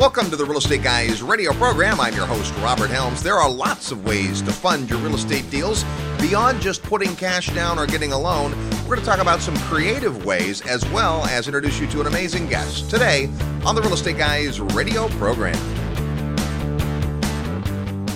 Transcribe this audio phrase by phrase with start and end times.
[0.00, 2.00] Welcome to the Real Estate Guys radio program.
[2.00, 3.22] I'm your host, Robert Helms.
[3.22, 5.84] There are lots of ways to fund your real estate deals
[6.18, 8.52] beyond just putting cash down or getting a loan.
[8.88, 12.06] We're going to talk about some creative ways as well as introduce you to an
[12.06, 13.26] amazing guest today
[13.62, 15.58] on the Real Estate Guys radio program.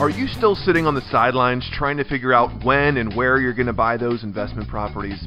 [0.00, 3.52] Are you still sitting on the sidelines trying to figure out when and where you're
[3.52, 5.22] going to buy those investment properties?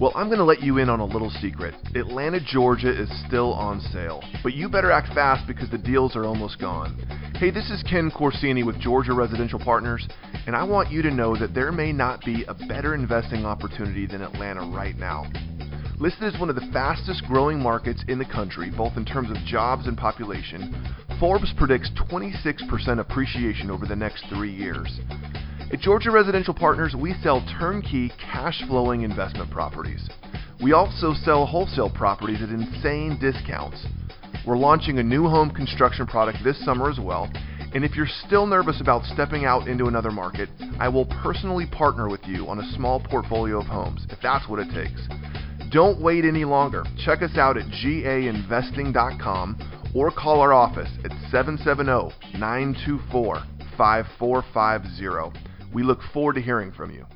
[0.00, 1.74] Well, I'm going to let you in on a little secret.
[1.96, 6.24] Atlanta, Georgia is still on sale, but you better act fast because the deals are
[6.24, 6.96] almost gone.
[7.34, 10.06] Hey, this is Ken Corsini with Georgia Residential Partners,
[10.46, 14.06] and I want you to know that there may not be a better investing opportunity
[14.06, 15.24] than Atlanta right now.
[15.98, 19.36] Listed as one of the fastest growing markets in the country, both in terms of
[19.46, 25.00] jobs and population, Forbes predicts 26% appreciation over the next three years.
[25.70, 30.08] At Georgia Residential Partners, we sell turnkey, cash flowing investment properties.
[30.62, 33.84] We also sell wholesale properties at insane discounts.
[34.46, 37.30] We're launching a new home construction product this summer as well.
[37.74, 40.48] And if you're still nervous about stepping out into another market,
[40.80, 44.60] I will personally partner with you on a small portfolio of homes, if that's what
[44.60, 45.06] it takes.
[45.70, 46.82] Don't wait any longer.
[47.04, 53.42] Check us out at gainvesting.com or call our office at 770 924
[53.76, 55.57] 5450.
[55.72, 57.06] We look forward to hearing from you.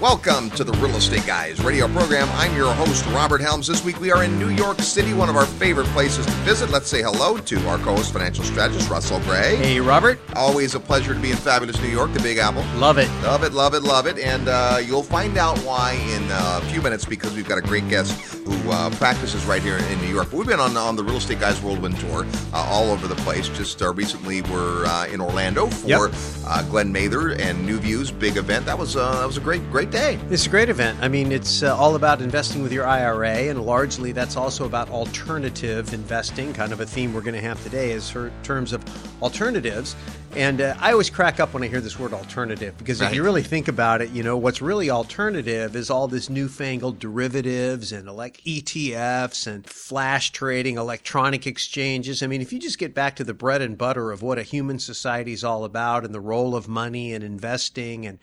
[0.00, 2.28] Welcome to the Real Estate Guys radio program.
[2.32, 3.66] I'm your host, Robert Helms.
[3.66, 6.68] This week we are in New York City, one of our favorite places to visit.
[6.68, 9.56] Let's say hello to our co host, financial strategist Russell Gray.
[9.56, 10.18] Hey, Robert.
[10.34, 12.62] Always a pleasure to be in fabulous New York, the Big Apple.
[12.78, 13.08] Love it.
[13.22, 14.18] Love it, love it, love it.
[14.18, 17.62] And uh, you'll find out why in uh, a few minutes because we've got a
[17.62, 20.30] great guest who uh, practices right here in New York.
[20.30, 23.16] But we've been on, on the Real Estate Guys Whirlwind Tour uh, all over the
[23.16, 23.48] place.
[23.48, 26.68] Just uh, recently, we're uh, in Orlando for Yep.
[26.70, 28.64] Glenn Mather and NuView's big event.
[28.66, 30.18] That was that was a great great day.
[30.30, 30.98] It's a great event.
[31.02, 34.88] I mean, it's uh, all about investing with your IRA, and largely that's also about
[34.90, 38.82] alternative investing, kind of a theme we're going to have today is in terms of
[39.22, 39.96] alternatives.
[40.36, 43.22] And uh, I always crack up when I hear this word alternative because if you
[43.22, 48.06] really think about it, you know, what's really alternative is all this newfangled derivatives and
[48.10, 52.22] like ETFs and flash trading, electronic exchanges.
[52.22, 54.42] I mean, if you just get back to the bread and butter of what a
[54.42, 58.18] human society is all about and the role of money and investing and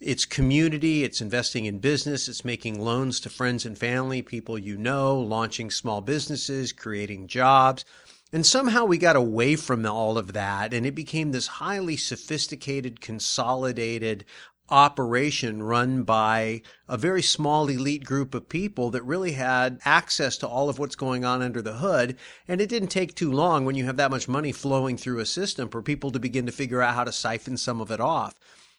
[0.00, 4.76] it's community, it's investing in business, it's making loans to friends and family, people you
[4.76, 7.86] know, launching small businesses, creating jobs.
[8.34, 13.00] And somehow we got away from all of that and it became this highly sophisticated,
[13.00, 14.24] consolidated
[14.68, 20.48] operation run by a very small elite group of people that really had access to
[20.48, 22.16] all of what's going on under the hood.
[22.48, 25.26] And it didn't take too long when you have that much money flowing through a
[25.26, 28.34] system for people to begin to figure out how to siphon some of it off.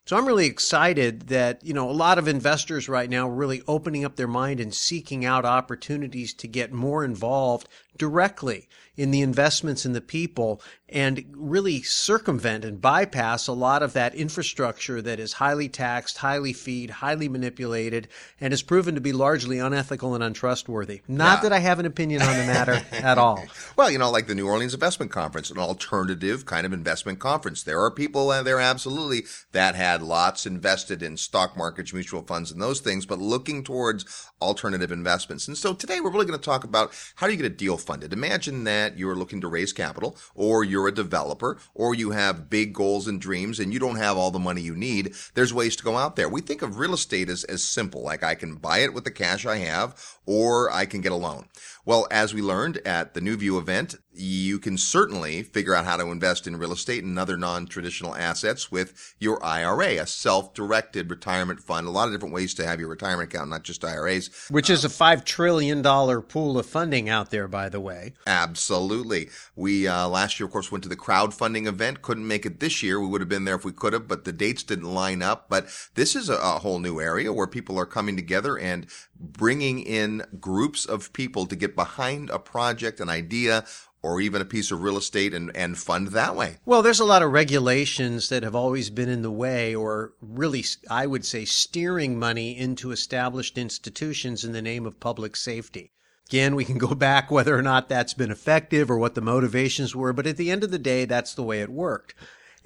[0.05, 3.63] So I'm really excited that, you know, a lot of investors right now are really
[3.69, 8.67] opening up their mind and seeking out opportunities to get more involved directly
[8.97, 14.13] in the investments in the people and really circumvent and bypass a lot of that
[14.13, 18.07] infrastructure that is highly taxed, highly feed, highly manipulated,
[18.39, 21.01] and has proven to be largely unethical and untrustworthy.
[21.07, 21.41] Not Yeah.
[21.49, 23.43] that I have an opinion on the matter at all.
[23.75, 27.63] Well, you know, like the New Orleans Investment Conference, an alternative kind of investment conference.
[27.63, 32.61] There are people there absolutely that had lots invested in stock markets, mutual funds, and
[32.61, 35.47] those things, but looking towards alternative investments.
[35.47, 37.77] And so today we're really going to talk about how do you get a deal
[37.77, 38.13] funded.
[38.13, 42.73] Imagine that you're looking to raise capital, or you're a developer, or you have big
[42.73, 45.13] goals and dreams, and you don't have all the money you need.
[45.33, 46.27] There's ways to go out there.
[46.27, 49.11] We think of real estate as, as simple, like I can buy it with the
[49.11, 51.45] cash I have, or I can get a loan.
[51.85, 56.09] Well, as we learned at the NuView event, you can certainly figure out how to
[56.09, 61.85] invest in real estate and other non-traditional assets with your IRA, a self-directed retirement fund.
[61.85, 64.47] A lot of different ways to have your retirement account, not just IRAs.
[64.49, 68.13] Which is a $5 trillion pool of funding out there, by the way.
[68.25, 69.29] Absolutely.
[69.55, 72.01] We uh, last year, of course, went to the crowdfunding event.
[72.01, 72.99] Couldn't make it this year.
[72.99, 75.49] We would have been there if we could have, but the dates didn't line up.
[75.49, 78.87] But this is a, a whole new area where people are coming together and
[79.19, 83.65] bringing in groups of people to get behind a project, an idea,
[84.05, 86.57] or even a piece of real estate and, and fund that way.
[86.63, 90.63] Well, there's a lot of regulations that have always been in the way, or really,
[90.89, 95.91] I would say, steering money into established institutions in the name of public safety.
[96.29, 99.95] Again, we can go back whether or not that's been effective or what the motivations
[99.95, 102.13] were, but at the end of the day, that's the way it worked.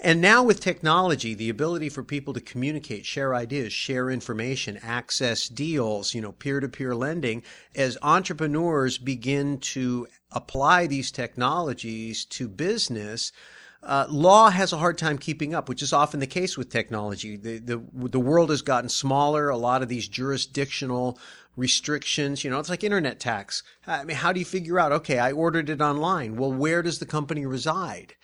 [0.01, 5.49] And now with technology, the ability for people to communicate, share ideas, share information, access
[5.49, 7.43] deals, you know, peer to peer lending,
[7.75, 13.33] as entrepreneurs begin to apply these technologies to business,
[13.83, 17.35] uh, law has a hard time keeping up, which is often the case with technology.
[17.35, 19.49] The, the, the world has gotten smaller.
[19.49, 21.19] A lot of these jurisdictional
[21.57, 23.63] restrictions, you know, it's like internet tax.
[23.85, 26.37] I mean, how do you figure out, okay, I ordered it online.
[26.37, 28.15] Well, where does the company reside?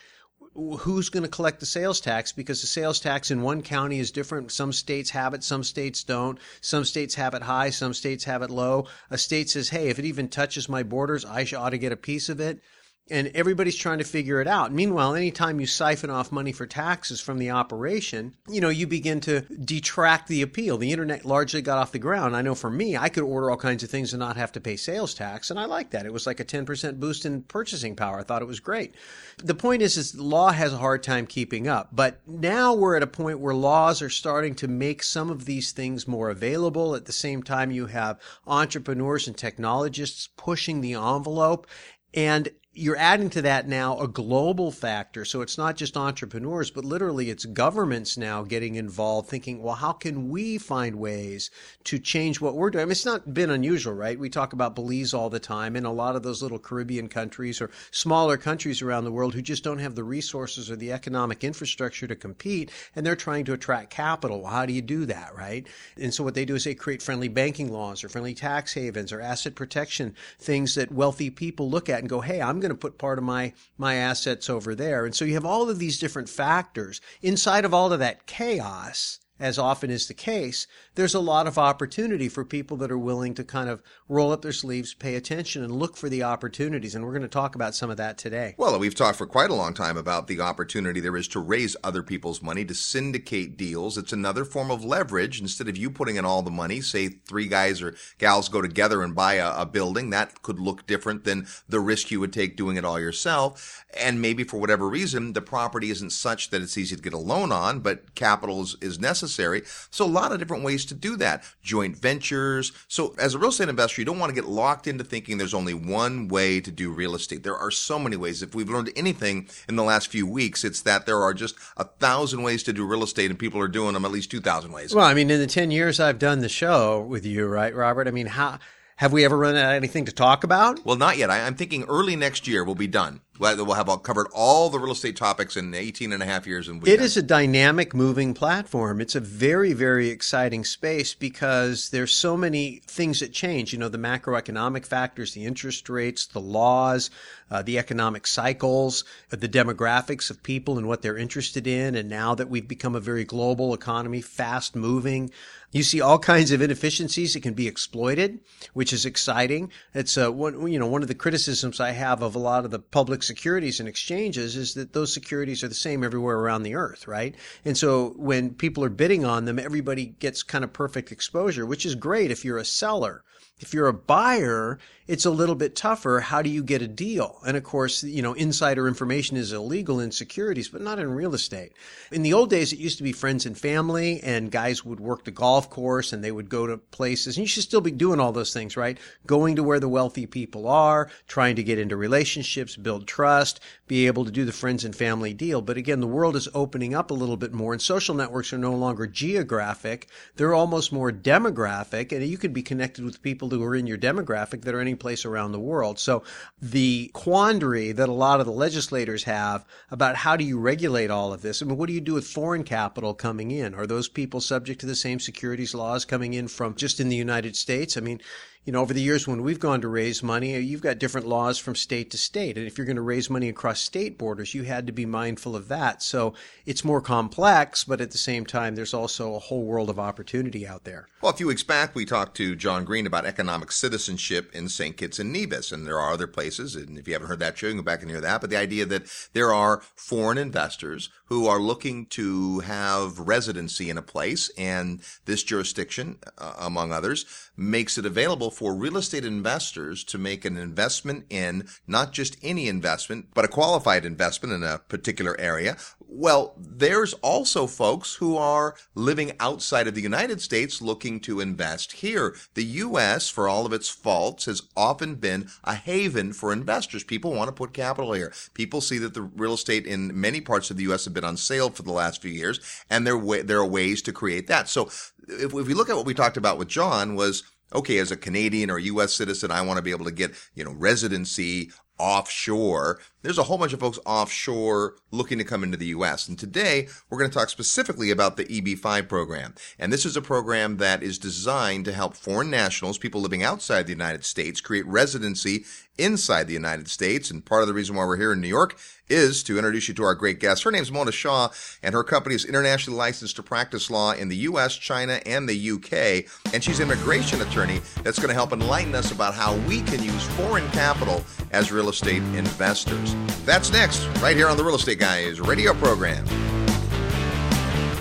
[0.56, 4.12] Who's going to collect the sales tax because the sales tax in one county is
[4.12, 4.52] different.
[4.52, 6.40] Some states have it, some states don't.
[6.62, 8.88] Some states have it high, some states have it low.
[9.10, 11.98] A state says, hey, if it even touches my borders, I ought to get a
[11.98, 12.62] piece of it
[13.10, 14.74] and everybody's trying to figure it out.
[14.74, 19.20] Meanwhile, anytime you siphon off money for taxes from the operation, you know, you begin
[19.22, 20.78] to detract the appeal.
[20.78, 22.36] The internet largely got off the ground.
[22.36, 24.62] I know for me, I could order all kinds of things and not have to
[24.62, 26.06] pay sales tax, and I like that.
[26.06, 28.20] It was like a 10% boost in purchasing power.
[28.20, 28.96] I thought it was great.
[29.38, 31.90] The point is, is law has a hard time keeping up.
[31.92, 35.72] But now we're at a point where laws are starting to make some of these
[35.72, 36.96] things more available.
[36.96, 41.68] At the same time, you have entrepreneurs and technologists pushing the envelope.
[42.14, 45.24] And you're adding to that now a global factor.
[45.24, 49.94] So it's not just entrepreneurs, but literally it's governments now getting involved thinking, well, how
[49.94, 51.50] can we find ways
[51.86, 52.82] to change what we're doing?
[52.82, 54.20] I mean, it's not been unusual, right?
[54.20, 57.62] We talk about Belize all the time and a lot of those little Caribbean countries
[57.62, 61.46] or smaller countries around the world who just don't have the resources or the economic
[61.46, 62.72] infrastructure to compete.
[62.94, 64.42] And they're trying to attract capital.
[64.42, 65.66] Well, how do you do that, right?
[65.96, 69.14] And so what they do is they create friendly banking laws or friendly tax havens
[69.14, 72.82] or asset protection things that wealthy people look at and go, Hey, I'm going to
[72.82, 75.06] put part of my my assets over there.
[75.06, 79.20] And so you have all of these different factors inside of all of that chaos
[79.40, 80.66] as often is the case,
[80.96, 84.42] there's a lot of opportunity for people that are willing to kind of roll up
[84.42, 86.96] their sleeves, pay attention, and look for the opportunities.
[86.96, 88.56] And we're going to talk about some of that today.
[88.58, 91.76] Well, we've talked for quite a long time about the opportunity there is to raise
[91.84, 93.98] other people's money, to syndicate deals.
[93.98, 95.42] It's another form of leverage.
[95.42, 99.04] Instead of you putting in all the money, say three guys or gals go together
[99.04, 102.56] and buy a, a building, that could look different than the risk you would take
[102.56, 103.84] doing it all yourself.
[104.00, 107.18] And maybe for whatever reason, the property isn't such that it's easy to get a
[107.18, 109.64] loan on, but capital is, is necessary necessary.
[109.90, 111.44] So a lot of different ways to do that.
[111.64, 112.72] Joint ventures.
[112.88, 115.54] So as a real estate investor, you don't want to get locked into thinking there's
[115.54, 117.44] only one way to do real estate.
[117.44, 118.42] There are so many ways.
[118.42, 121.86] If we've learned anything in the last few weeks, it's that there are just a
[121.86, 124.94] thousand ways to do real estate and people are doing them at least 2,000 ways.
[124.94, 128.08] Well, I mean, in the 10 years I've done the show with you, right, Robert?
[128.08, 128.60] I mean, how,
[128.98, 130.86] have we ever run out of anything to talk about?
[130.86, 131.30] Well, not yet.
[131.30, 133.22] I, am thinking early next year we'll be done.
[133.38, 136.70] We'll have covered all the real estate topics in 18 and a half years.
[136.70, 139.02] And it is a dynamic, moving platform.
[139.02, 143.74] It's a very, very exciting space because there's so many things that change.
[143.74, 147.10] You know, the macroeconomic factors, the interest rates, the laws,
[147.52, 149.04] uh, the economic cycles,
[149.34, 151.96] uh, the demographics of people and what they're interested in.
[151.96, 155.30] And now that we've become a very global economy, fast moving,
[155.76, 158.40] you see all kinds of inefficiencies that can be exploited,
[158.72, 159.70] which is exciting.
[159.94, 162.72] It's uh, one, you know, one of the criticisms I have of a lot of
[162.72, 166.76] the public securities and exchanges is that those securities are the same everywhere around the
[166.76, 167.36] earth, right?
[167.64, 171.86] And so when people are bidding on them, everybody gets kind of perfect exposure, which
[171.86, 173.24] is great if you're a seller.
[173.60, 176.20] If you're a buyer, it's a little bit tougher.
[176.20, 177.40] How do you get a deal?
[177.46, 181.36] And of course, you know, insider information is illegal in securities, but not in real
[181.36, 181.74] estate.
[182.12, 185.24] In the old days, it used to be friends and family and guys would work
[185.24, 188.20] the golf course and they would go to places and you should still be doing
[188.20, 188.98] all those things, right?
[189.28, 194.08] Going to where the wealthy people are, trying to get into relationships, build trust, be
[194.08, 195.62] able to do the friends and family deal.
[195.62, 198.58] But again, the world is opening up a little bit more and social networks are
[198.58, 200.08] no longer geographic.
[200.36, 204.00] They're almost more demographic and you could be connected with people who are in your
[204.00, 206.00] demographic that are any place around the world.
[206.00, 206.24] So
[206.62, 211.34] the quandary that a lot of the legislators have about how do you regulate all
[211.34, 211.62] of this?
[211.62, 213.74] I mean, what do you do with foreign capital coming in?
[213.74, 217.16] Are those people subject to the same securities laws coming in from just in the
[217.16, 217.98] United States?
[217.98, 218.22] I mean,
[218.66, 221.60] you know, over the years when we've gone to raise money, you've got different laws
[221.60, 222.58] from state to state.
[222.58, 225.56] And if you're going to raise money across state borders, you had to be mindful
[225.56, 226.02] of that.
[226.02, 226.34] So
[226.66, 230.66] it's more complex, but at the same time, there's also a whole world of opportunity
[230.66, 231.08] out there.
[231.22, 234.98] Well, a few weeks back, we talked to John Green about economic citizenship in St.
[234.98, 235.72] Kitts and Nevis.
[235.72, 236.76] And there are other places.
[236.76, 238.42] And if you haven't heard that show, you can go back and hear that.
[238.42, 239.04] But the idea that
[239.34, 245.44] there are foreign investors who are looking to have residency in a place and this
[245.44, 247.26] jurisdiction, uh, among others,
[247.58, 252.68] makes it available for real estate investors to make an investment in not just any
[252.68, 255.76] investment, but a qualified investment in a particular area.
[256.08, 261.94] Well, there's also folks who are living outside of the United States looking to invest
[261.94, 262.36] here.
[262.54, 267.04] The U.S., for all of its faults, has often been a haven for investors.
[267.04, 268.32] People want to put capital here.
[268.54, 271.04] People see that the real estate in many parts of the U.S.
[271.06, 272.60] have been on sale for the last few years,
[272.90, 274.70] and there, there are ways to create that.
[274.70, 274.90] So
[275.28, 277.44] if, we look at what we talked about with John was
[277.74, 279.14] okay, as a Canadian or U.S.
[279.14, 283.00] citizen, I want to be able to get, you know, residency offshore.
[283.22, 286.28] There's a whole bunch of folks offshore looking to come into the U.S.
[286.28, 289.56] And today we're going to talk specifically about the EB5 program.
[289.80, 293.86] And this is a program that is designed to help foreign nationals, people living outside
[293.86, 295.66] the United States, create residency
[295.98, 297.32] inside the United States.
[297.32, 299.94] And part of the reason why we're here in New York is to introduce you
[299.94, 300.64] to our great guest.
[300.64, 301.50] Her name's Mona Shah,
[301.84, 305.72] and her company is internationally licensed to practice law in the U.S., China, and the
[305.72, 306.26] UK.
[306.54, 310.02] And she's an immigration attorney that's going to help enlighten us about how we can
[310.02, 313.16] use foreign capital as real estate investors.
[313.46, 316.26] That's next, right here on the Real Estate Guys radio program.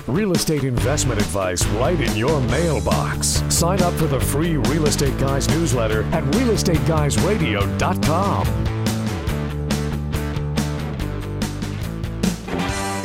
[0.06, 3.42] Real estate investment advice right in your mailbox.
[3.48, 8.46] Sign up for the free Real Estate Guys newsletter at realestateguysradio.com.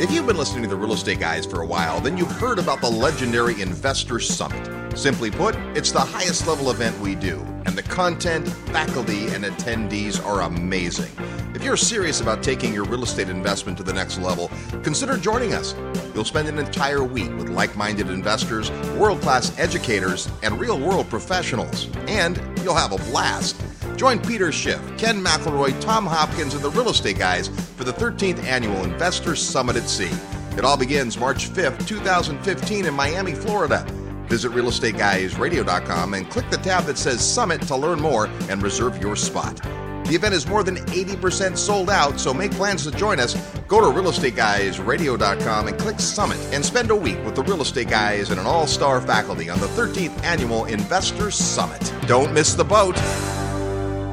[0.02, 2.58] If you've been listening to the Real Estate Guys for a while, then you've heard
[2.58, 4.79] about the legendary Investor Summit.
[4.94, 10.24] Simply put, it's the highest level event we do, and the content, faculty, and attendees
[10.24, 11.10] are amazing.
[11.54, 14.50] If you're serious about taking your real estate investment to the next level,
[14.82, 15.74] consider joining us.
[16.14, 21.08] You'll spend an entire week with like minded investors, world class educators, and real world
[21.08, 23.60] professionals, and you'll have a blast.
[23.96, 28.42] Join Peter Schiff, Ken McElroy, Tom Hopkins, and the Real Estate Guys for the 13th
[28.44, 30.10] Annual Investor Summit at Sea.
[30.56, 33.86] It all begins March 5th, 2015 in Miami, Florida.
[34.30, 39.16] Visit realestateguysradio.com and click the tab that says Summit to learn more and reserve your
[39.16, 39.60] spot.
[40.04, 43.34] The event is more than 80% sold out, so make plans to join us.
[43.66, 48.30] Go to realestateguysradio.com and click Summit and spend a week with the Real Estate Guys
[48.30, 51.92] and an all star faculty on the 13th Annual Investor Summit.
[52.06, 52.94] Don't miss the boat.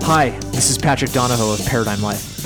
[0.03, 2.36] Hi, this is Patrick Donahoe of Paradigm Life.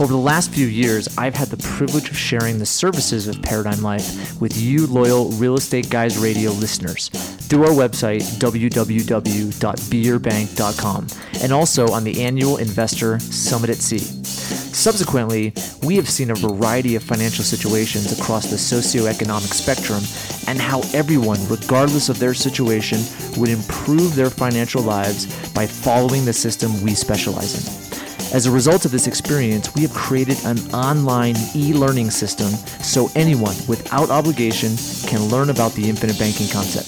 [0.00, 3.82] Over the last few years, I've had the privilege of sharing the services of Paradigm
[3.82, 11.06] Life with you, loyal Real Estate Guys Radio listeners, through our website, www.beyourbank.com,
[11.42, 13.98] and also on the annual Investor Summit at Sea.
[13.98, 15.52] Subsequently,
[15.82, 20.02] we have seen a variety of financial situations across the socioeconomic spectrum
[20.48, 23.00] and how everyone, regardless of their situation,
[23.36, 27.89] would improve their financial lives by following the system we specialize in.
[28.32, 33.10] As a result of this experience, we have created an online e learning system so
[33.16, 34.76] anyone without obligation
[35.08, 36.86] can learn about the infinite banking concept.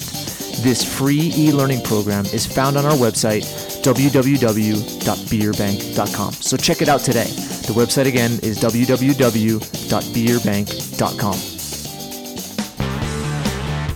[0.63, 3.43] This free e learning program is found on our website,
[3.83, 6.33] www.beyourbank.com.
[6.33, 7.27] So check it out today.
[7.67, 11.52] The website again is www.beyourbank.com.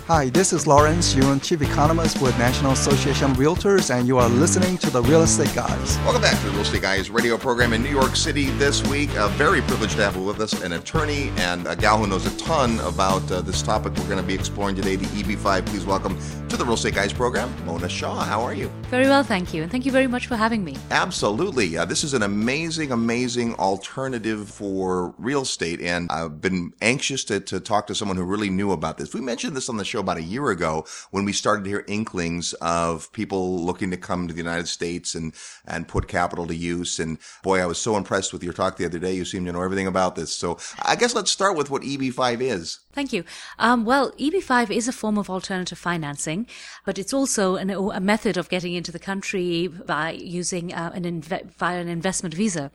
[0.08, 4.30] Hi, this is Lawrence Yun, Chief Economist with National Association of Realtors, and you are
[4.30, 5.98] listening to the Real Estate Guys.
[5.98, 9.14] Welcome back to the Real Estate Guys radio program in New York City this week.
[9.18, 12.38] Uh, very privileged to have with us an attorney and a gal who knows a
[12.38, 15.66] ton about uh, this topic we're going to be exploring today, the EB5.
[15.66, 18.24] Please welcome to the Real Estate Guys program, Mona Shah.
[18.24, 18.72] How are you?
[18.84, 19.64] Very well, thank you.
[19.64, 20.78] And thank you very much for having me.
[20.90, 21.76] Absolutely.
[21.76, 25.82] Uh, this is an amazing, amazing alternative for real estate.
[25.82, 29.14] And I've been anxious to, to talk to someone who really knew about this.
[29.14, 31.86] We mentioned this on the show about a year ago when we started to hear
[31.88, 35.34] inklings of people looking to come to the United States and,
[35.66, 37.00] and put capital to use.
[37.00, 39.14] And boy, I was so impressed with your talk the other day.
[39.14, 40.34] You seem to know everything about this.
[40.34, 42.80] So I guess let's start with what EB5 is.
[42.98, 43.26] Thank you.
[43.60, 46.48] Um, well, EB5 is a form of alternative financing,
[46.84, 51.22] but it's also an, a method of getting into the country by using uh, an
[51.22, 52.72] via an investment visa.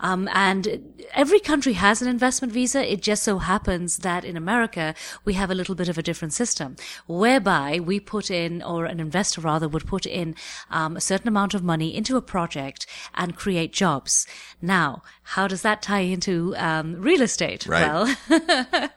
[0.00, 0.64] Um, and
[1.14, 2.80] every country has an investment visa.
[2.92, 4.94] It just so happens that in America
[5.24, 6.53] we have a little bit of a different system,
[7.06, 10.34] whereby we put in, or an investor rather would put in
[10.70, 14.26] um, a certain amount of money into a project and create jobs.
[14.60, 17.66] Now, how does that tie into um, real estate?
[17.66, 17.82] Right.
[17.82, 18.14] Well,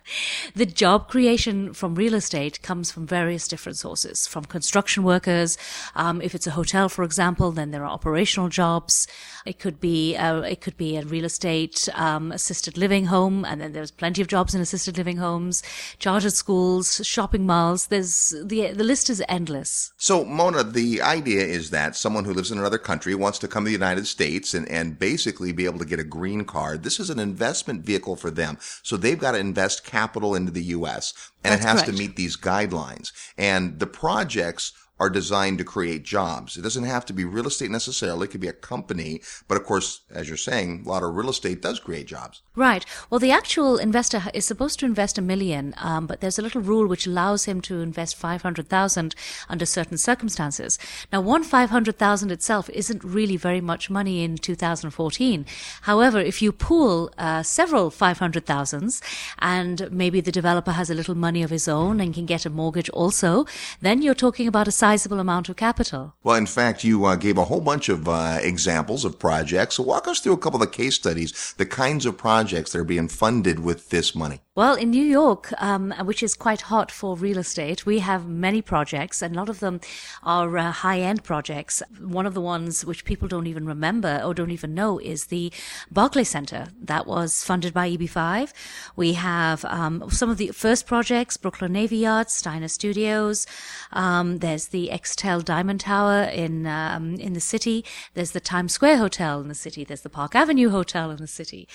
[0.55, 5.57] the job creation from real estate comes from various different sources, from construction workers.
[5.95, 9.07] Um, if it's a hotel, for example, then there are operational jobs.
[9.45, 13.61] It could be uh, it could be a real estate um, assisted living home, and
[13.61, 15.63] then there's plenty of jobs in assisted living homes,
[15.97, 17.87] chartered schools, shopping malls.
[17.87, 19.93] There's the the list is endless.
[19.97, 23.63] So, Mona, the idea is that someone who lives in another country wants to come
[23.63, 26.81] to the United States and, and basically be able to get a green card.
[26.83, 28.57] This is an investment vehicle for them.
[28.81, 31.13] So they've got to invest capital into the U.S.
[31.43, 31.97] and That's it has correct.
[31.97, 33.11] to meet these guidelines.
[33.37, 36.57] And the projects are designed to create jobs.
[36.57, 38.25] It doesn't have to be real estate necessarily.
[38.25, 39.21] It could be a company.
[39.47, 42.41] But of course, as you're saying, a lot of real estate does create jobs.
[42.55, 42.85] Right.
[43.09, 46.61] Well, the actual investor is supposed to invest a million, um, but there's a little
[46.61, 49.13] rule which allows him to invest 500,000
[49.49, 50.79] under certain circumstances.
[51.13, 55.45] Now, one 500,000 itself isn't really very much money in 2014.
[55.81, 59.01] However, if you pool uh, several 500,000s
[59.39, 62.49] and maybe the developer has a little money of his own and can get a
[62.49, 63.45] mortgage also,
[63.81, 66.13] then you're talking about a sizable amount of capital.
[66.23, 69.75] Well, in fact, you uh, gave a whole bunch of uh, examples of projects.
[69.75, 72.79] So walk us through a couple of the case studies, the kinds of projects that
[72.79, 74.39] are being funded with this money.
[74.57, 78.63] Well, in New York, um, which is quite hot for real estate, we have many
[78.63, 79.79] projects, and a lot of them
[80.23, 81.83] are uh, high-end projects.
[81.99, 85.53] One of the ones which people don't even remember or don't even know is the
[85.91, 88.51] Barclay Center that was funded by EB5.
[88.95, 93.45] We have um, some of the first projects: Brooklyn Navy Yard, Steiner Studios.
[93.91, 97.85] Um, there's the Extell Diamond Tower in um, in the city.
[98.15, 99.83] There's the Times Square Hotel in the city.
[99.83, 101.67] There's the Park Avenue Hotel in the city.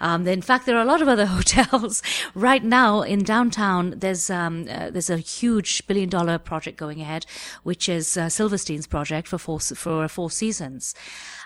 [0.00, 2.02] Um, in fact, there are a lot of other hotels
[2.34, 3.94] right now in downtown.
[3.96, 7.26] There's um, uh, there's a huge billion dollar project going ahead,
[7.62, 10.94] which is uh, Silverstein's project for four for four seasons.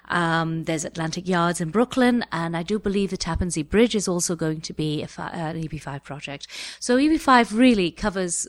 [0.07, 4.09] Um, there's Atlantic Yards in Brooklyn, and I do believe the Tappan Zee Bridge is
[4.09, 6.47] also going to be a, an EB5 project.
[6.79, 8.47] So EB5 really covers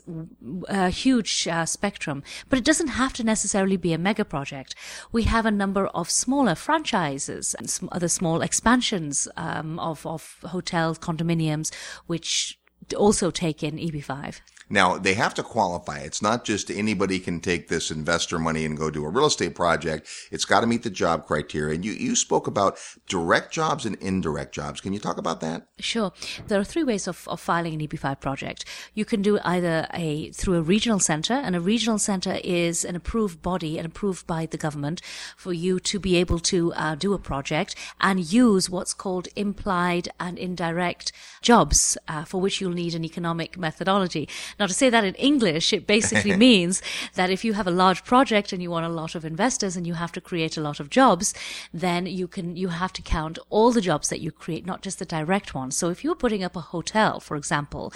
[0.68, 4.74] a huge uh, spectrum, but it doesn't have to necessarily be a mega project.
[5.12, 10.38] We have a number of smaller franchises and some other small expansions um, of, of
[10.44, 11.72] hotels, condominiums,
[12.06, 12.58] which
[12.94, 14.40] also take in EB5.
[14.68, 15.98] Now they have to qualify.
[15.98, 19.54] It's not just anybody can take this investor money and go do a real estate
[19.54, 20.08] project.
[20.30, 21.74] It's got to meet the job criteria.
[21.74, 24.80] And you, you spoke about direct jobs and indirect jobs.
[24.80, 25.66] Can you talk about that?
[25.78, 26.12] Sure.
[26.48, 28.64] There are three ways of, of filing an EB5 project.
[28.94, 32.96] You can do either a through a regional center, and a regional center is an
[32.96, 35.00] approved body and approved by the government
[35.36, 40.08] for you to be able to uh, do a project and use what's called implied
[40.18, 44.28] and indirect jobs uh, for which you'll need an economic methodology.
[44.58, 46.82] Now, to say that in English, it basically means
[47.14, 49.86] that if you have a large project and you want a lot of investors and
[49.86, 51.34] you have to create a lot of jobs,
[51.72, 54.98] then you can, you have to count all the jobs that you create, not just
[54.98, 55.76] the direct ones.
[55.76, 57.92] So if you're putting up a hotel, for example,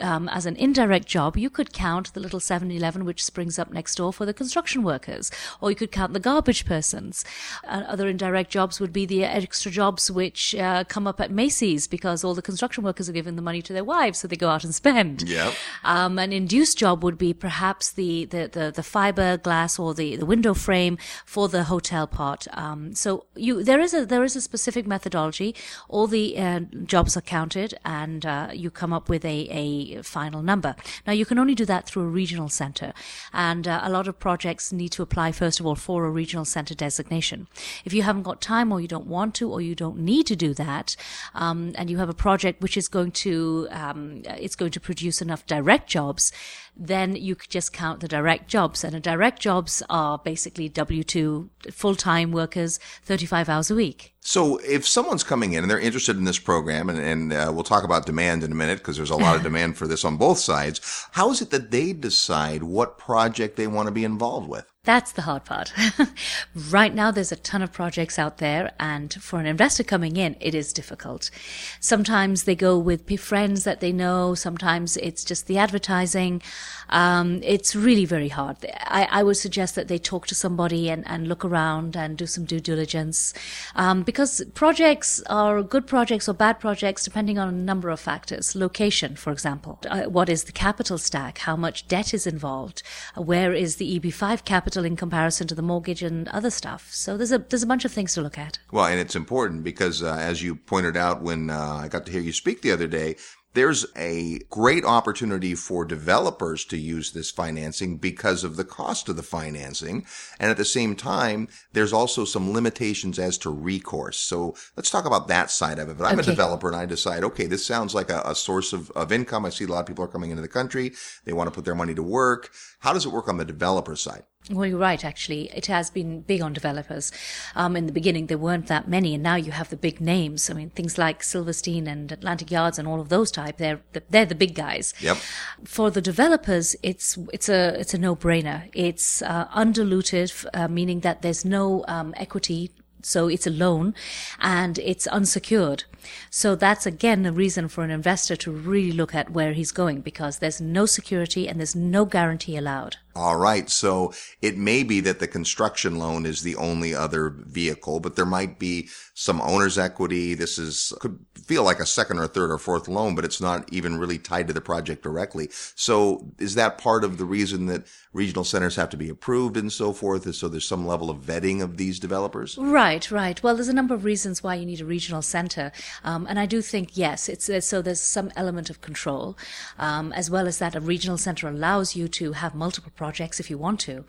[0.00, 3.94] um, as an indirect job, you could count the little 7-Eleven which springs up next
[3.94, 7.24] door for the construction workers, or you could count the garbage persons.
[7.64, 11.86] Uh, other indirect jobs would be the extra jobs which uh, come up at Macy's
[11.86, 14.48] because all the construction workers are giving the money to their wives, so they go
[14.48, 15.22] out and spend.
[15.22, 15.52] Yeah.
[15.84, 20.16] Um, an induced job would be perhaps the, the, the, the fiber glass or the,
[20.16, 22.46] the window frame for the hotel part.
[22.52, 25.54] Um, so you, there is a, there is a specific methodology.
[25.88, 30.42] All the uh, jobs are counted and uh, you come up with a, a final
[30.42, 30.74] number.
[31.06, 32.92] Now you can only do that through a regional center.
[33.32, 36.44] And uh, a lot of projects need to apply, first of all, for a regional
[36.44, 37.48] center designation.
[37.84, 40.36] If you haven't got time or you don't want to or you don't need to
[40.36, 40.96] do that,
[41.34, 45.20] um, and you have a project which is going to, um, it's going to produce
[45.22, 46.32] enough direct jobs,
[46.76, 48.82] then you could just count the direct jobs.
[48.82, 54.14] And the direct jobs are basically W-2 full-time workers, 35 hours a week.
[54.20, 57.64] So if someone's coming in and they're interested in this program, and, and uh, we'll
[57.64, 60.16] talk about demand in a minute because there's a lot of demand for this on
[60.16, 60.80] both sides,
[61.12, 64.71] how is it that they decide what project they want to be involved with?
[64.84, 65.72] That's the hard part.
[66.70, 70.34] right now, there's a ton of projects out there, and for an investor coming in,
[70.40, 71.30] it is difficult.
[71.78, 74.34] Sometimes they go with friends that they know.
[74.34, 76.42] Sometimes it's just the advertising.
[76.88, 78.56] Um, it's really very hard.
[78.80, 82.26] I, I, would suggest that they talk to somebody and, and look around and do
[82.26, 83.32] some due diligence,
[83.76, 88.56] um, because projects are good projects or bad projects depending on a number of factors.
[88.56, 91.38] Location, for example, uh, what is the capital stack?
[91.38, 92.82] How much debt is involved?
[93.14, 96.92] Where is the EB5 capital in comparison to the mortgage and other stuff?
[96.92, 98.58] So there's a there's a bunch of things to look at.
[98.70, 102.12] Well, and it's important because uh, as you pointed out when uh, I got to
[102.12, 103.16] hear you speak the other day,
[103.54, 109.16] there's a great opportunity for developers to use this financing because of the cost of
[109.16, 110.06] the financing.
[110.40, 114.16] And at the same time, there's also some limitations as to recourse.
[114.16, 115.98] So let's talk about that side of it.
[115.98, 116.30] But I'm okay.
[116.30, 119.44] a developer and I decide, okay, this sounds like a, a source of, of income.
[119.44, 120.92] I see a lot of people are coming into the country.
[121.24, 122.50] They want to put their money to work.
[122.80, 124.24] How does it work on the developer side?
[124.50, 125.50] Well, you're right, actually.
[125.54, 127.12] It has been big on developers.
[127.54, 130.50] Um, in the beginning, there weren't that many, and now you have the big names.
[130.50, 134.26] I mean, things like Silverstein and Atlantic Yards and all of those type, they're, they're
[134.26, 134.94] the big guys.
[135.00, 135.18] Yep.
[135.64, 138.68] For the developers, it's, it's a, it's a no-brainer.
[138.74, 142.72] It's, uh, undiluted, uh, meaning that there's no, um, equity
[143.04, 143.94] so it's a loan
[144.40, 145.84] and it's unsecured.
[146.30, 150.00] So that's again a reason for an investor to really look at where he's going
[150.00, 152.96] because there's no security and there's no guarantee allowed.
[153.14, 153.68] All right.
[153.68, 158.26] So it may be that the construction loan is the only other vehicle, but there
[158.26, 160.34] might be some owner's equity.
[160.34, 163.70] This is could feel like a second or third or fourth loan, but it's not
[163.72, 165.48] even really tied to the project directly.
[165.74, 169.70] So is that part of the reason that regional centers have to be approved and
[169.70, 170.26] so forth?
[170.26, 172.56] Is so there's some level of vetting of these developers?
[172.56, 173.42] Right, right.
[173.42, 175.72] Well, there's a number of reasons why you need a regional center.
[176.04, 179.36] Um, and I do think, yes, it's uh, so there's some element of control,
[179.78, 183.50] um, as well as that a regional center allows you to have multiple projects if
[183.50, 184.04] you want to.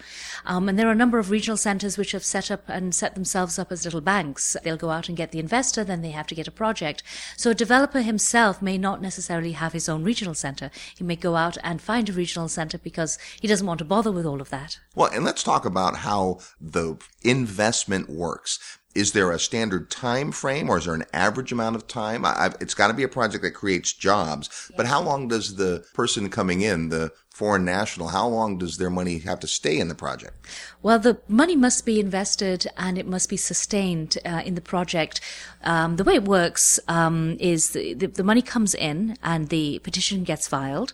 [0.46, 3.16] Um, and there are a number of regional centers which have set up and set
[3.16, 4.56] themselves up as little banks.
[4.64, 7.02] They'll go out and get the investor, then they have to get a project.
[7.36, 10.70] So a developer himself may not necessarily have his own regional center.
[10.96, 14.12] He may go out and find a regional center because he doesn't want to bother
[14.12, 14.80] with all of that.
[14.94, 20.70] Well, and let's talk about how the investment works is there a standard time frame
[20.70, 23.44] or is there an average amount of time I've, it's got to be a project
[23.44, 28.28] that creates jobs but how long does the person coming in the foreign national how
[28.28, 30.48] long does their money have to stay in the project
[30.84, 35.20] well the money must be invested and it must be sustained uh, in the project
[35.64, 39.80] um, the way it works um, is the, the, the, money comes in and the
[39.80, 40.94] petition gets filed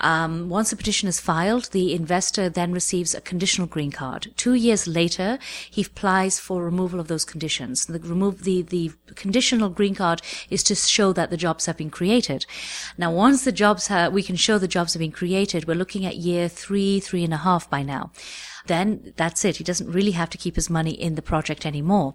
[0.00, 4.54] um, once the petition is filed the investor then receives a conditional green card two
[4.54, 5.38] years later
[5.70, 7.86] he applies for removal of those conditions.
[7.86, 11.90] The remove the the conditional green card is to show that the jobs have been
[11.90, 12.46] created.
[12.96, 15.66] Now, once the jobs have, we can show the jobs have been created.
[15.66, 18.10] We're looking at year three, three and a half by now
[18.66, 19.56] then that's it.
[19.56, 22.14] He doesn't really have to keep his money in the project anymore.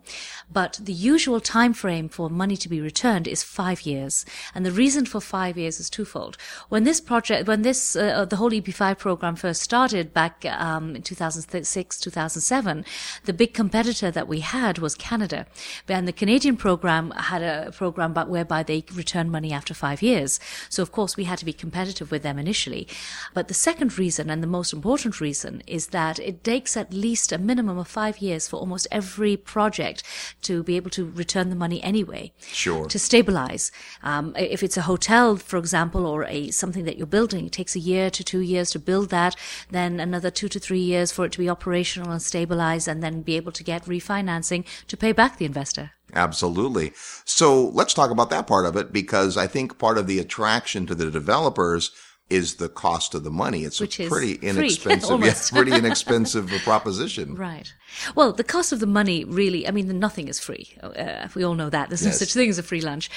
[0.52, 4.26] But the usual time frame for money to be returned is five years.
[4.54, 6.38] And the reason for five years is twofold.
[6.70, 11.02] When this project, when this, uh, the whole EB5 program first started back um, in
[11.02, 12.86] 2006, 2007,
[13.26, 15.46] the big competitor that we had was Canada.
[15.88, 20.40] And the Canadian program had a program whereby they return money after five years.
[20.70, 22.88] So of course we had to be competitive with them initially.
[23.34, 27.32] But the second reason and the most important reason is that it takes at least
[27.32, 30.04] a minimum of five years for almost every project
[30.42, 32.32] to be able to return the money anyway.
[32.40, 32.86] Sure.
[32.88, 33.72] To stabilize.
[34.04, 37.76] Um, if it's a hotel, for example, or a something that you're building, it takes
[37.76, 39.36] a year to two years to build that,
[39.70, 43.22] then another two to three years for it to be operational and stabilize, and then
[43.22, 45.92] be able to get refinancing to pay back the investor.
[46.14, 46.92] Absolutely.
[47.26, 50.86] So let's talk about that part of it because I think part of the attraction
[50.88, 51.92] to the developers
[52.32, 53.66] is the cost of the money.
[53.66, 57.36] It's Which a pretty free, inexpensive, yeah, pretty inexpensive proposition.
[57.42, 57.74] Right.
[58.16, 60.70] Well, the cost of the money really, I mean, nothing is free.
[60.82, 61.90] Uh, we all know that.
[61.90, 62.14] There's yes.
[62.14, 63.10] no such thing as a free lunch.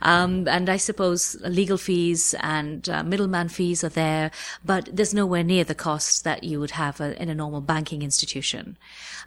[0.00, 4.30] Um, and I suppose legal fees and uh, middleman fees are there,
[4.64, 7.60] but there's nowhere near the costs that you would have a, uh, in a normal
[7.60, 8.78] banking institution.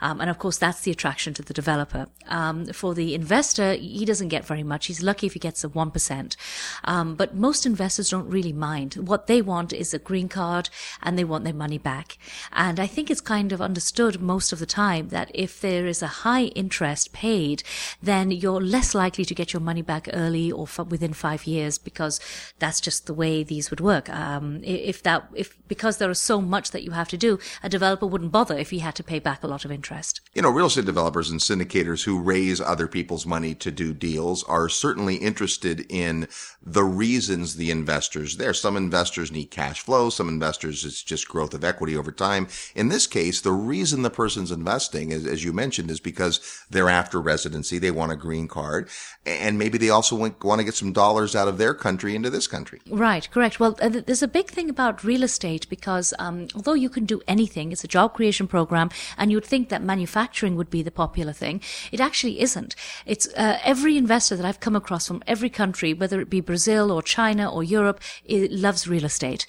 [0.01, 2.07] Um, and of course, that's the attraction to the developer.
[2.27, 4.87] Um, for the investor, he doesn't get very much.
[4.87, 6.35] He's lucky if he gets a 1%.
[6.83, 8.95] Um, but most investors don't really mind.
[8.95, 10.69] What they they want is a green card
[11.03, 12.17] and they want their money back.
[12.53, 16.01] And I think it's kind of understood most of the time that if there is
[16.01, 17.63] a high interest paid,
[18.01, 22.19] then you're less likely to get your money back early or within five years because
[22.59, 24.09] that's just the way these would work.
[24.09, 27.69] Um, if that, if because there is so much that you have to do, a
[27.69, 30.21] developer wouldn't bother if he had to pay back a lot of interest.
[30.33, 34.43] You know, real estate developers and syndicators who raise other people's money to do deals
[34.43, 36.27] are certainly interested in
[36.61, 38.53] the reasons the investors there.
[38.53, 40.09] Some investors need cash flow.
[40.09, 42.47] Some investors, it's just growth of equity over time.
[42.75, 46.89] In this case, the reason the person's investing, as, as you mentioned, is because they're
[46.89, 47.77] after residency.
[47.79, 48.89] They want a green card.
[49.25, 52.29] And maybe they also want, want to get some dollars out of their country into
[52.29, 52.81] this country.
[52.89, 53.59] Right, correct.
[53.59, 57.71] Well, there's a big thing about real estate because um, although you can do anything,
[57.71, 61.61] it's a job creation program, and you'd think that manufacturing would be the popular thing.
[61.91, 62.75] It actually isn't.
[63.05, 66.91] It's uh, every investor that I've come across from every country, whether it be Brazil
[66.91, 69.45] or China or Europe, loves real estate estate,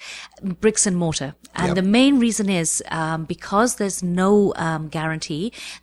[0.61, 1.35] bricks and mortar.
[1.55, 1.75] And yep.
[1.75, 5.26] the main reason is um, because there's no um, guarantee,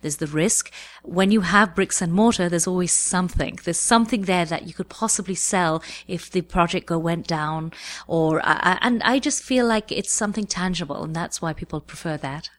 [0.01, 0.71] there's the risk.
[1.03, 3.59] When you have bricks and mortar, there's always something.
[3.63, 7.71] There's something there that you could possibly sell if the project go went down,
[8.07, 12.49] or and I just feel like it's something tangible, and that's why people prefer that.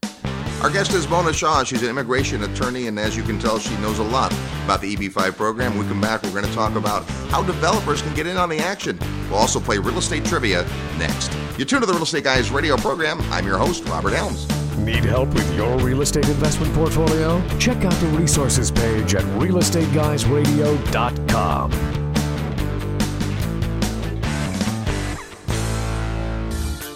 [0.63, 1.65] Our guest is Mona Shah.
[1.65, 4.33] She's an immigration attorney, and as you can tell, she knows a lot
[4.65, 5.77] about the EB5 program.
[5.77, 8.49] When we come back, we're going to talk about how developers can get in on
[8.49, 8.99] the action.
[9.29, 11.31] We'll also play real estate trivia next.
[11.59, 13.21] You tune to the Real Estate Guys radio program.
[13.33, 14.47] I'm your host, Robert Helms.
[14.79, 17.43] Need help with your real estate investment portfolio?
[17.59, 22.06] Check out the resources page at realestateguysradio.com.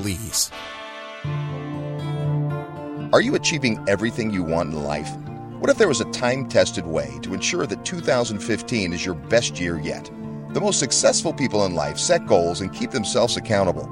[0.00, 0.50] Belize.
[3.12, 5.10] Are you achieving everything you want in life?
[5.58, 9.60] What if there was a time tested way to ensure that 2015 is your best
[9.60, 10.10] year yet?
[10.52, 13.88] The most successful people in life set goals and keep themselves accountable.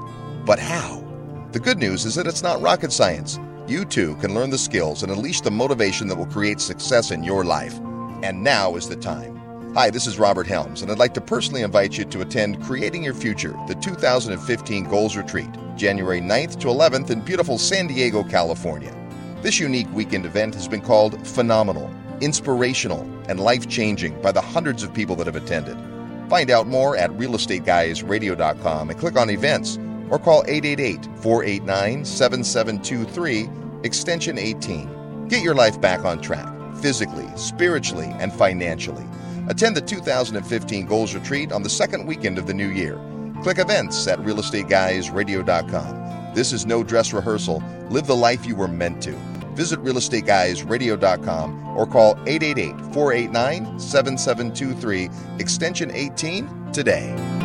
[0.46, 1.04] But how?
[1.52, 3.38] The good news is that it's not rocket science.
[3.66, 7.22] You too can learn the skills and unleash the motivation that will create success in
[7.22, 7.78] your life.
[8.22, 9.37] And now is the time.
[9.78, 13.04] Hi, this is Robert Helms, and I'd like to personally invite you to attend Creating
[13.04, 18.92] Your Future, the 2015 Goals Retreat, January 9th to 11th in beautiful San Diego, California.
[19.40, 24.82] This unique weekend event has been called phenomenal, inspirational, and life changing by the hundreds
[24.82, 25.78] of people that have attended.
[26.28, 29.78] Find out more at realestateguysradio.com and click on events
[30.10, 33.48] or call 888 489 7723,
[33.84, 35.28] extension 18.
[35.28, 39.06] Get your life back on track, physically, spiritually, and financially.
[39.48, 43.00] Attend the 2015 Goals Retreat on the second weekend of the new year.
[43.42, 46.34] Click events at realestateguysradio.com.
[46.34, 47.62] This is no dress rehearsal.
[47.88, 49.12] Live the life you were meant to.
[49.54, 55.08] Visit realestateguysradio.com or call 888 489 7723,
[55.38, 57.37] extension 18 today.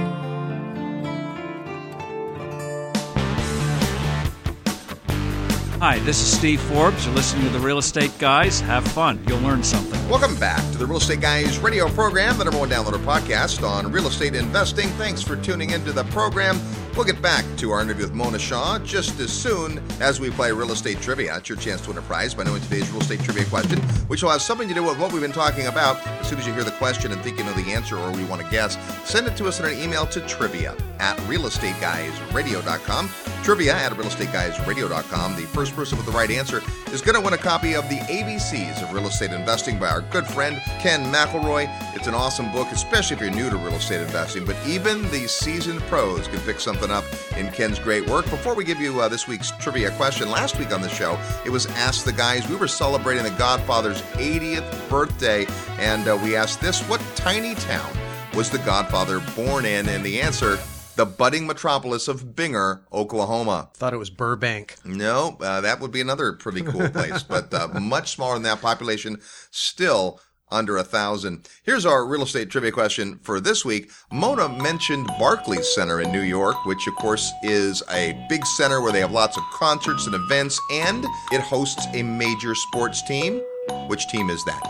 [5.84, 7.06] Hi, this is Steve Forbes.
[7.06, 8.62] You're listening to the Real Estate Guys.
[8.62, 9.22] Have fun.
[9.28, 10.00] You'll learn something.
[10.08, 13.92] Welcome back to the Real Estate Guys radio program, the number one downloader podcast on
[13.92, 14.88] real estate investing.
[14.92, 16.58] Thanks for tuning into the program.
[16.96, 20.52] We'll get back to our interview with Mona Shah just as soon as we play
[20.52, 21.36] real estate trivia.
[21.38, 24.22] It's your chance to win a prize by knowing today's real estate trivia question, which
[24.22, 26.06] will have something to do with what we've been talking about.
[26.06, 28.24] As soon as you hear the question and think you know the answer or we
[28.26, 28.78] want to guess,
[29.10, 33.10] send it to us in an email to trivia at realestateguysradio.com.
[33.44, 35.36] Trivia at realestateguysradio.com.
[35.36, 37.98] The first person with the right answer is going to win a copy of the
[37.98, 41.68] ABCs of Real Estate Investing by our good friend Ken McElroy.
[41.96, 45.28] It's an awesome book, especially if you're new to real estate investing, but even the
[45.28, 47.04] seasoned pros can pick something up
[47.38, 48.26] in Ken's great work.
[48.30, 51.50] Before we give you uh, this week's trivia question, last week on the show, it
[51.50, 52.48] was Ask the Guys.
[52.48, 55.46] We were celebrating the Godfather's 80th birthday,
[55.80, 57.92] and uh, we asked this What tiny town
[58.34, 59.88] was the Godfather born in?
[59.90, 60.58] And the answer,
[60.96, 63.70] the budding metropolis of Binger, Oklahoma.
[63.74, 64.76] Thought it was Burbank.
[64.86, 68.62] No, uh, that would be another pretty cool place, but uh, much smaller than that
[68.62, 69.20] population,
[69.50, 70.20] still
[70.54, 71.50] under a thousand.
[71.64, 73.92] Here's our real estate trivia question for this week.
[74.12, 78.92] Mona mentioned Barclays Center in New York, which of course is a big center where
[78.92, 83.42] they have lots of concerts and events, and it hosts a major sports team.
[83.88, 84.62] Which team is that?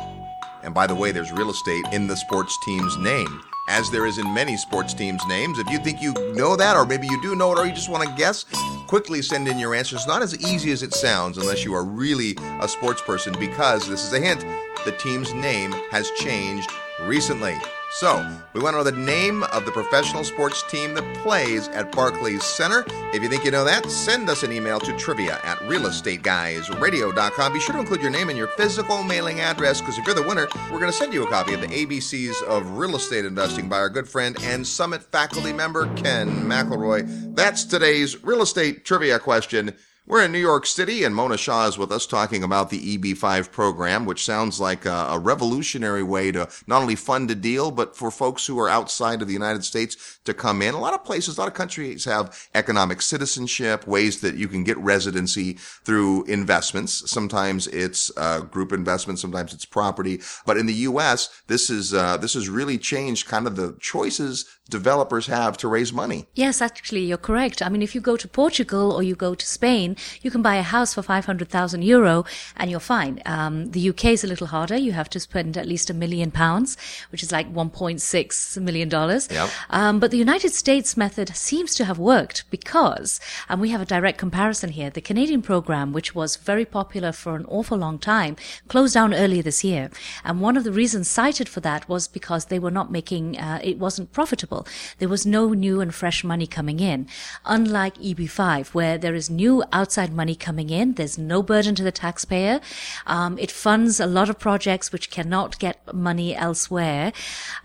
[0.63, 4.17] And by the way, there's real estate in the sports team's name as there is
[4.17, 5.58] in many sports teams' names.
[5.58, 7.89] If you think you know that, or maybe you do know it, or you just
[7.89, 8.46] want to guess,
[8.88, 9.96] quickly send in your answer.
[9.96, 13.88] It's not as easy as it sounds unless you are really a sports person, because
[13.88, 14.46] this is a hint
[14.86, 16.69] the team's name has changed
[17.02, 17.56] recently.
[17.91, 21.91] So, we want to know the name of the professional sports team that plays at
[21.91, 22.84] Barclays Center.
[23.13, 27.54] If you think you know that, send us an email to trivia at realestateguysradio.com.
[27.54, 30.24] Be sure to include your name and your physical mailing address because if you're the
[30.24, 33.69] winner, we're going to send you a copy of the ABCs of Real Estate Investing
[33.69, 37.36] by our good friend and Summit faculty member Ken McElroy.
[37.36, 39.76] That's today's real estate trivia question.
[40.05, 43.51] We're in New York City, and Mona Shah is with us talking about the EB5
[43.51, 47.95] program, which sounds like a, a, revolutionary way to not only fund a deal, but
[47.95, 50.73] for folks who are outside of the United States to come in.
[50.73, 54.65] A lot of places, a lot of countries have economic citizenship, ways that you can
[54.65, 57.09] get residency through investments.
[57.09, 60.19] Sometimes it's uh, group investment, sometimes it's property.
[60.45, 64.53] But in the U.S., this is uh, this has really changed kind of the choices
[64.69, 66.26] developers have to raise money.
[66.34, 67.62] Yes, actually, you're correct.
[67.62, 70.56] I mean, if you go to Portugal or you go to Spain, you can buy
[70.56, 73.21] a house for 500,000 euro and you're fine.
[73.26, 74.78] Um, the UK is a little harder.
[74.78, 76.78] You have to spend at least a million pounds,
[77.12, 79.28] which is like 1.6 million dollars.
[79.30, 79.49] Yep.
[79.69, 83.86] Um, but the United States method seems to have worked because, and we have a
[83.86, 88.36] direct comparison here, the Canadian program, which was very popular for an awful long time,
[88.69, 89.89] closed down earlier this year.
[90.23, 93.60] And one of the reasons cited for that was because they were not making, uh,
[93.62, 94.67] it wasn't profitable available.
[94.99, 97.07] There was no new and fresh money coming in.
[97.45, 100.93] Unlike EB5, where there is new outside money coming in.
[100.93, 102.59] There's no burden to the taxpayer.
[103.07, 107.11] Um, it funds a lot of projects which cannot get money elsewhere.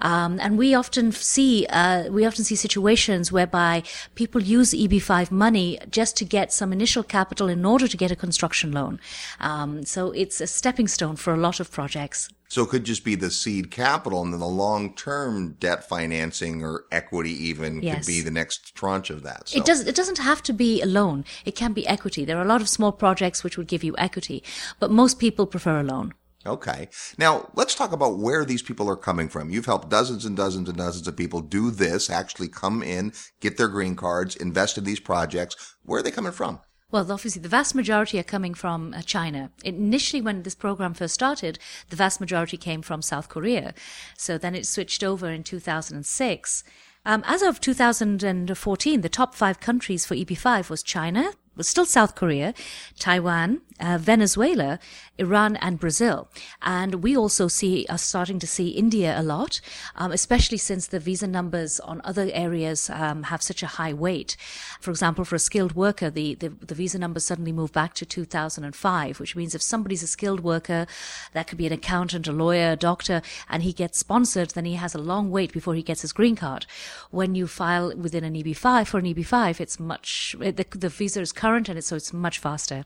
[0.00, 3.82] Um, and we often see, uh, we often see situations whereby
[4.14, 8.16] people use EB5 money just to get some initial capital in order to get a
[8.16, 9.00] construction loan.
[9.40, 12.28] Um, so it's a stepping stone for a lot of projects.
[12.48, 16.64] So it could just be the seed capital and then the long term debt financing
[16.64, 17.98] or equity even Yes.
[17.98, 19.48] could be the next tranche of that.
[19.48, 19.58] So.
[19.58, 19.86] It does.
[19.86, 21.24] It doesn't have to be a loan.
[21.44, 22.24] It can be equity.
[22.24, 24.42] There are a lot of small projects which would give you equity,
[24.80, 26.14] but most people prefer a loan.
[26.46, 26.88] Okay.
[27.18, 29.50] Now let's talk about where these people are coming from.
[29.50, 33.58] You've helped dozens and dozens and dozens of people do this, actually come in, get
[33.58, 35.76] their green cards, invest in these projects.
[35.82, 36.60] Where are they coming from?
[36.90, 39.50] Well, obviously, the vast majority are coming from uh, China.
[39.62, 41.58] Initially, when this program first started,
[41.90, 43.74] the vast majority came from South Korea.
[44.16, 46.64] So then it switched over in 2006.
[47.04, 52.14] Um, as of 2014, the top five countries for EB5 was China, was still South
[52.14, 52.54] Korea,
[52.98, 54.78] Taiwan, uh, Venezuela,
[55.18, 56.28] Iran, and Brazil.
[56.62, 59.60] And we also see are starting to see India a lot,
[59.96, 64.36] um, especially since the visa numbers on other areas um, have such a high weight.
[64.80, 68.06] For example, for a skilled worker, the, the, the visa numbers suddenly move back to
[68.06, 70.86] 2005, which means if somebody's a skilled worker,
[71.32, 74.74] that could be an accountant, a lawyer, a doctor, and he gets sponsored, then he
[74.74, 76.66] has a long wait before he gets his green card.
[77.10, 81.32] When you file within an EB5 for an EB5, it's much the, the visa is
[81.32, 82.84] current and it's, so it's much faster.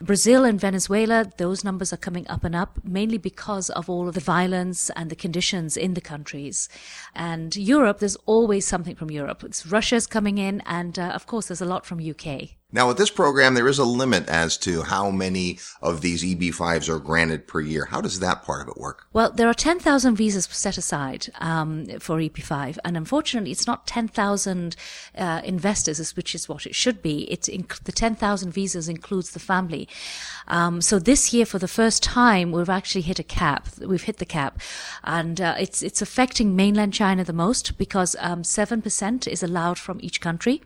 [0.00, 4.14] Brazil and Venezuela, those numbers are coming up and up, mainly because of all of
[4.14, 6.68] the violence and the conditions in the countries.
[7.14, 9.42] And Europe, there's always something from Europe.
[9.42, 12.50] It's Russia's coming in, and uh, of course, there's a lot from UK.
[12.72, 16.88] Now, with this program, there is a limit as to how many of these EB5s
[16.88, 17.84] are granted per year.
[17.84, 19.06] How does that part of it work?
[19.12, 24.74] Well, there are 10,000 visas set aside um, for EB5, and unfortunately, it's not 10,000
[25.16, 27.30] uh, investors, which is what it should be.
[27.30, 29.88] It inc- the 10,000 visas includes the family.
[30.48, 33.68] Um, so this year, for the first time, we've actually hit a cap.
[33.78, 34.60] We've hit the cap,
[35.02, 39.78] and uh, it's it's affecting mainland China the most because um, seven percent is allowed
[39.78, 40.62] from each country,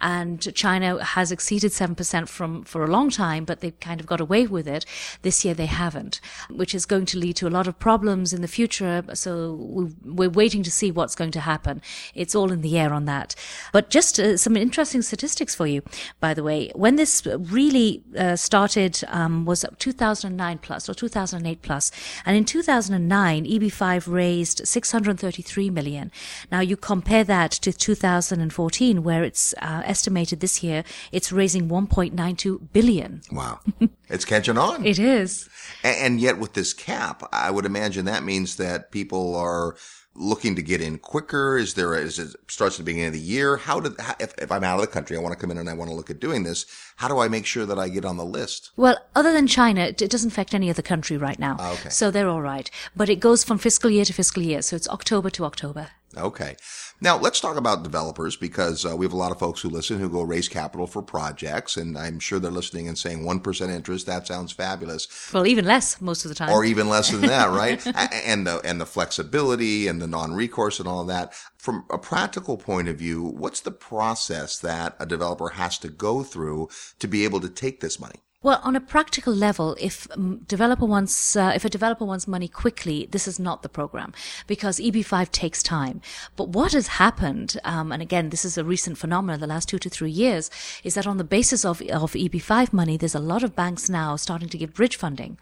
[0.00, 4.06] and China has exceeded seven percent from for a long time, but they've kind of
[4.06, 4.84] got away with it.
[5.22, 8.42] This year they haven't, which is going to lead to a lot of problems in
[8.42, 9.02] the future.
[9.14, 11.80] So we- we're waiting to see what's going to happen.
[12.14, 13.34] It's all in the air on that.
[13.72, 15.80] But just uh, some interesting statistics for you,
[16.20, 16.60] by the way.
[16.74, 17.12] When this
[17.58, 21.90] really uh, started um, was 2009 plus or 2008 plus,
[22.26, 26.12] and in 2009 EB5 raised 633 million.
[26.52, 32.72] Now you compare that to 2014, where it's uh, estimated this year it's raising 1.92
[32.72, 33.22] billion.
[33.30, 33.60] Wow.
[34.08, 34.84] it's catching on.
[34.84, 35.48] It is.
[35.82, 39.76] And yet with this cap, I would imagine that means that people are
[40.14, 41.56] looking to get in quicker.
[41.56, 43.56] Is there, a, is it starts at the beginning of the year?
[43.56, 45.58] How did, how, if, if I'm out of the country, I want to come in
[45.58, 46.66] and I want to look at doing this.
[46.96, 48.70] How do I make sure that I get on the list?
[48.76, 51.56] Well, other than China, it it doesn't affect any other country right now.
[51.58, 51.88] Ah, okay.
[51.88, 52.70] So they're all right.
[52.94, 54.62] But it goes from fiscal year to fiscal year.
[54.62, 55.88] So it's October to October.
[56.16, 56.56] Okay.
[57.02, 59.98] Now let's talk about developers because uh, we have a lot of folks who listen
[59.98, 64.06] who go raise capital for projects and I'm sure they're listening and saying 1% interest.
[64.06, 65.08] That sounds fabulous.
[65.32, 66.50] Well, even less most of the time.
[66.50, 67.84] or even less than that, right?
[68.26, 71.34] And the and the flexibility and the non-recourse and all that.
[71.56, 76.22] From a practical point of view, what's the process that a developer has to go
[76.22, 78.20] through to be able to take this money?
[78.42, 82.48] Well, on a practical level, if um, developer wants, uh, if a developer wants money
[82.48, 84.14] quickly, this is not the program
[84.46, 86.00] because EB5 takes time.
[86.36, 89.78] But what has happened, um, and again, this is a recent phenomenon, the last two
[89.80, 90.50] to three years,
[90.82, 94.16] is that on the basis of of EB5 money, there's a lot of banks now
[94.16, 95.36] starting to give bridge funding,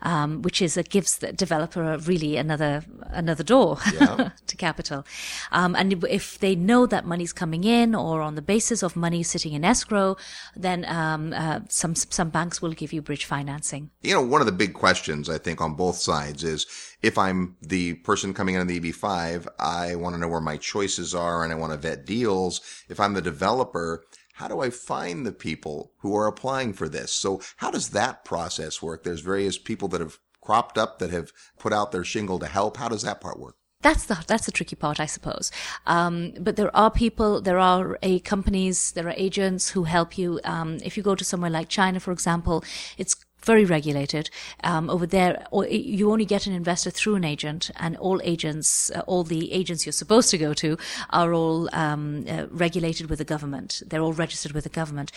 [0.00, 3.76] um, which is it gives the developer really another another door
[4.46, 5.04] to capital.
[5.52, 9.22] Um, and if they know that money's coming in, or on the basis of money
[9.22, 10.16] sitting in escrow,
[10.56, 13.90] then um, uh, some some banks will give you bridge financing.
[14.00, 16.66] You know, one of the big questions I think on both sides is
[17.02, 20.56] if I'm the person coming in on the EB5, I want to know where my
[20.56, 22.60] choices are and I want to vet deals.
[22.88, 27.10] If I'm the developer, how do I find the people who are applying for this?
[27.10, 29.02] So how does that process work?
[29.02, 32.76] There's various people that have cropped up that have put out their shingle to help.
[32.76, 33.56] How does that part work?
[33.80, 35.52] That's the that's the tricky part, I suppose.
[35.86, 40.40] Um, but there are people, there are a companies, there are agents who help you.
[40.42, 42.64] Um, if you go to somewhere like China, for example,
[42.96, 44.30] it's very regulated.
[44.64, 48.90] Um, over there, or you only get an investor through an agent, and all agents,
[48.90, 50.76] uh, all the agents you're supposed to go to,
[51.10, 53.82] are all um, uh, regulated with the government.
[53.86, 55.12] They're all registered with the government.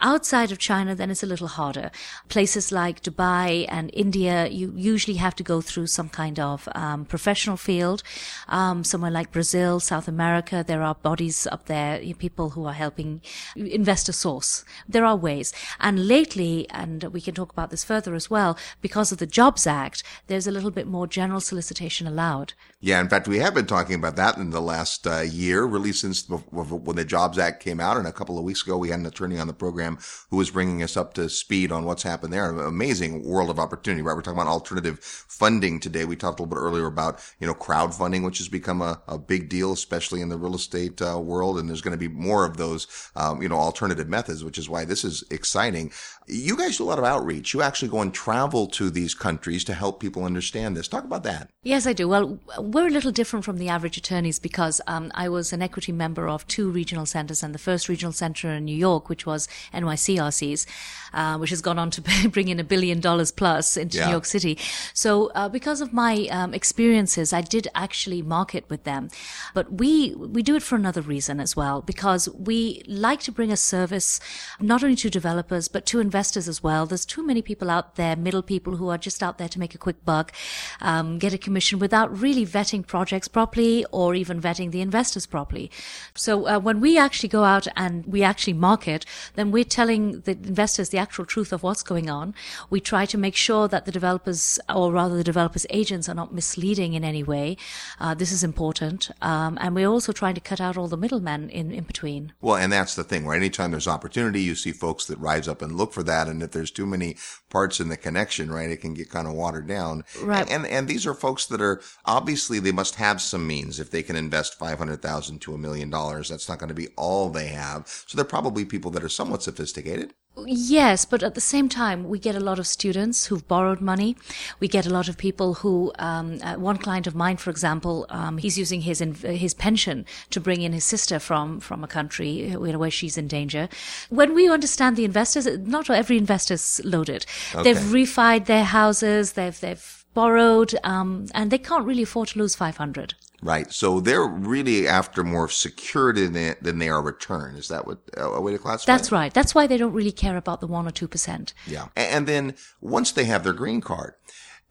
[0.00, 1.90] Outside of China, then it's a little harder.
[2.28, 7.04] Places like Dubai and India, you usually have to go through some kind of um,
[7.04, 8.02] professional field.
[8.48, 13.20] Um, somewhere like Brazil, South America, there are bodies up there, people who are helping
[13.56, 14.64] investor source.
[14.88, 19.10] There are ways, and lately, and we can talk about this further as well, because
[19.10, 22.52] of the Jobs Act, there's a little bit more general solicitation allowed.
[22.80, 25.92] Yeah, in fact, we have been talking about that in the last uh, year, really
[25.92, 27.96] since when the Jobs Act came out.
[27.96, 29.98] And a couple of weeks ago, we had an attorney on the program
[30.30, 32.50] who was bringing us up to speed on what's happened there.
[32.50, 34.14] An amazing world of opportunity, right?
[34.14, 36.04] We're talking about alternative funding today.
[36.04, 39.18] We talked a little bit earlier about, you know, crowdfunding, which has become a, a
[39.18, 41.58] big deal, especially in the real estate uh, world.
[41.58, 42.86] And there's going to be more of those,
[43.16, 45.90] um, you know, alternative methods, which is why this is exciting.
[46.26, 47.53] You guys do a lot of outreach.
[47.54, 50.88] You actually go and travel to these countries to help people understand this.
[50.88, 51.50] Talk about that.
[51.62, 52.08] Yes, I do.
[52.08, 55.92] Well, we're a little different from the average attorneys because um, I was an equity
[55.92, 59.48] member of two regional centers and the first regional center in New York, which was
[59.72, 60.66] NYCRC's,
[61.12, 64.06] uh, which has gone on to bring in a billion dollars plus into yeah.
[64.06, 64.58] New York City.
[64.92, 69.08] So, uh, because of my um, experiences, I did actually market with them.
[69.54, 73.52] But we, we do it for another reason as well, because we like to bring
[73.52, 74.18] a service
[74.60, 76.84] not only to developers, but to investors as well.
[76.84, 79.74] There's too many people out there, middle people who are just out there to make
[79.74, 80.32] a quick buck,
[80.80, 85.70] um, get a commission without really vetting projects properly or even vetting the investors properly.
[86.14, 90.32] So uh, when we actually go out and we actually market, then we're telling the
[90.32, 92.34] investors the actual truth of what's going on.
[92.70, 96.32] We try to make sure that the developers, or rather the developers' agents, are not
[96.32, 97.56] misleading in any way.
[98.00, 99.10] Uh, this is important.
[99.22, 102.32] Um, and we're also trying to cut out all the middlemen in, in between.
[102.40, 103.36] Well, and that's the thing, right?
[103.36, 106.28] Anytime there's opportunity, you see folks that rise up and look for that.
[106.28, 107.16] And if there's too many
[107.50, 110.04] parts in the connection, right, it can get kind of watered down.
[110.22, 110.48] Right.
[110.50, 113.80] And, and these are folks that are obviously they must have some means.
[113.80, 117.30] If they can invest 500,000 to a million dollars, that's not going to be all
[117.30, 117.86] they have.
[118.06, 120.14] So they're probably people that are somewhat sophisticated.
[120.46, 124.16] Yes, but at the same time, we get a lot of students who've borrowed money.
[124.58, 128.06] We get a lot of people who, um, uh, one client of mine, for example,
[128.08, 132.48] um, he's using his his pension to bring in his sister from from a country
[132.48, 133.68] know, where she's in danger.
[134.10, 137.26] When we understand the investors, not every investor's loaded.
[137.54, 137.62] Okay.
[137.62, 139.32] They've refied their houses.
[139.32, 143.14] They've they've borrowed, um, and they can't really afford to lose five hundred.
[143.44, 143.70] Right.
[143.70, 147.56] So they're really after more security than, than they are return.
[147.56, 148.90] Is that what uh, a way to classify?
[148.90, 149.34] That's right.
[149.34, 151.52] That's why they don't really care about the one or two percent.
[151.66, 151.88] Yeah.
[151.94, 154.14] And then once they have their green card,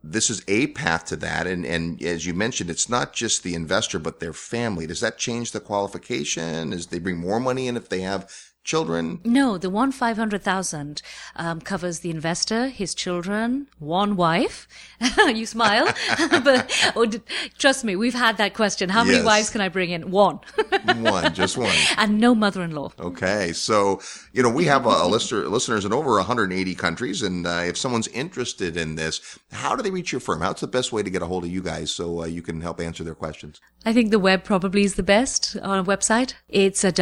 [0.04, 1.46] this is a path to that.
[1.46, 4.88] And, and as you mentioned, it's not just the investor, but their family.
[4.88, 6.74] Does that change the qualification?
[6.74, 8.28] Is they bring more money in if they have
[8.64, 9.20] children?
[9.24, 11.02] No, the one 500,000
[11.36, 14.68] um, covers the investor, his children, one wife.
[15.28, 15.86] you smile,
[16.18, 17.10] but oh,
[17.58, 18.90] trust me, we've had that question.
[18.90, 19.26] How many yes.
[19.26, 20.12] wives can I bring in?
[20.12, 20.40] One.
[20.98, 21.76] one, just one.
[21.98, 22.94] And no mother-in-law.
[23.00, 23.54] Okay.
[23.54, 24.02] So,
[24.32, 27.22] you know, we have a, a listener, listeners in over 180 countries.
[27.22, 30.42] And uh, if someone's interested in this, how do they reach your firm?
[30.42, 32.62] How's the best way to get a hold of you guys so uh, you can
[32.62, 33.60] help answer their questions?
[33.86, 36.36] I think the web probably is the best on a website.
[36.48, 36.96] It's at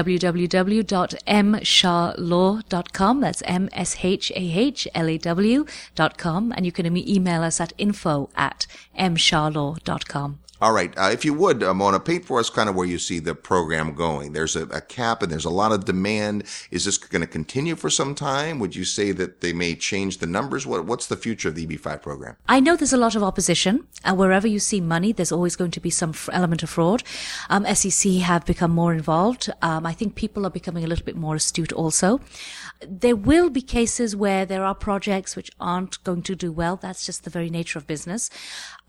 [1.51, 3.21] www.mshahlaw.com.
[3.21, 3.95] That's M-S-H-A-H-L-A-W
[5.95, 6.51] dot com.
[6.55, 8.65] And you can email us at info at
[8.97, 10.40] mshahlaw.com.
[10.61, 10.93] All right.
[10.95, 13.33] Uh, if you would, uh, Mona, paint for us kind of where you see the
[13.33, 14.33] program going.
[14.33, 16.43] There's a, a cap and there's a lot of demand.
[16.69, 18.59] Is this going to continue for some time?
[18.59, 20.67] Would you say that they may change the numbers?
[20.67, 22.35] What, what's the future of the EB5 program?
[22.47, 23.87] I know there's a lot of opposition.
[24.05, 27.01] And wherever you see money, there's always going to be some f- element of fraud.
[27.49, 29.49] Um, SEC have become more involved.
[29.63, 32.19] Um, I think people are becoming a little bit more astute also.
[32.87, 36.75] There will be cases where there are projects which aren't going to do well.
[36.75, 38.29] That's just the very nature of business.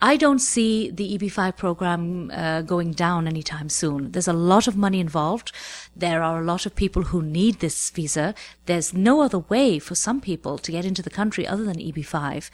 [0.05, 4.11] I don't see the EB5 program uh, going down anytime soon.
[4.11, 5.53] There's a lot of money involved.
[5.95, 8.35] There are a lot of people who need this visa.
[8.67, 12.51] There's no other way for some people to get into the country other than EB5.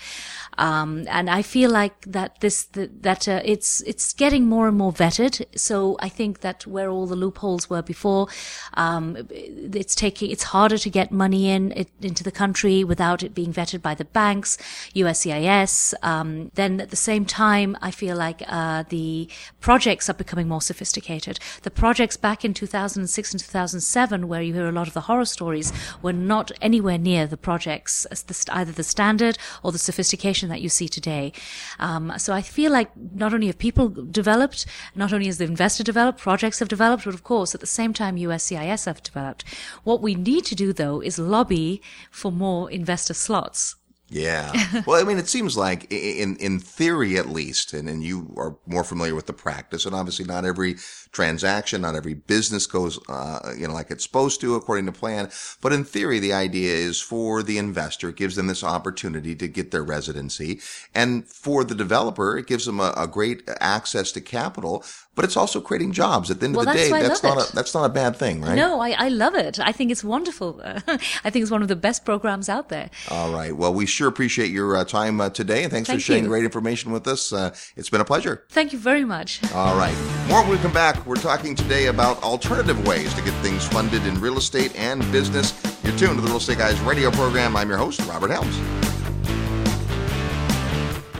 [0.59, 4.77] Um, and I feel like that this, that, that uh, it's, it's getting more and
[4.77, 5.47] more vetted.
[5.57, 8.29] So I think that where all the loopholes were before,
[8.75, 13.35] um, it's taking, it's harder to get money in, it, into the country without it
[13.35, 14.59] being vetted by the banks,
[14.95, 15.95] USCIS.
[16.03, 19.29] Um, then at the same time, time, I feel like uh, the
[19.61, 21.39] projects are becoming more sophisticated.
[21.63, 25.25] The projects back in 2006 and 2007, where you hear a lot of the horror
[25.25, 25.73] stories,
[26.03, 28.07] were not anywhere near the projects,
[28.51, 31.33] either the standard or the sophistication that you see today.
[31.79, 34.67] Um, so I feel like not only have people developed,
[34.97, 37.93] not only has the investor developed, projects have developed, but of course at the same
[37.93, 39.45] time USCIS have developed.
[39.85, 41.81] What we need to do though is lobby
[42.11, 43.78] for more investor slots
[44.11, 44.53] Yeah.
[44.87, 48.57] Well, I mean, it seems like in in theory, at least, and, and you are
[48.67, 50.77] more familiar with the practice, and obviously not every
[51.13, 55.31] transaction, not every business goes, uh, you know, like it's supposed to according to plan.
[55.61, 59.49] But in theory, the idea is for the investor, it gives them this opportunity to
[59.49, 60.61] get their residency.
[60.95, 64.85] And for the developer, it gives them a, a great access to capital,
[65.15, 66.31] but it's also creating jobs.
[66.31, 67.51] At the end Well, of the that's day, that's not it.
[67.51, 68.55] a, that's not a bad thing, right?
[68.55, 69.59] No, I, I love it.
[69.59, 70.61] I think it's wonderful.
[70.65, 72.91] I think it's one of the best programs out there.
[73.11, 73.57] All right.
[73.57, 76.29] Well, we sure appreciate your uh, time uh, today, and thanks Thank for sharing you.
[76.29, 77.33] great information with us.
[77.33, 78.45] Uh, it's been a pleasure.
[78.51, 79.41] Thank you very much.
[79.53, 79.97] All right.
[80.29, 80.98] More when we come back.
[81.07, 85.55] We're talking today about alternative ways to get things funded in real estate and business.
[85.83, 87.57] You're tuned to the Real Estate Guys radio program.
[87.57, 88.59] I'm your host, Robert Helms.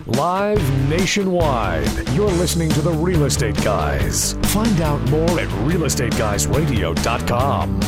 [0.07, 4.33] Live nationwide, you're listening to the Real Estate Guys.
[4.45, 7.81] Find out more at realestateguysradio.com.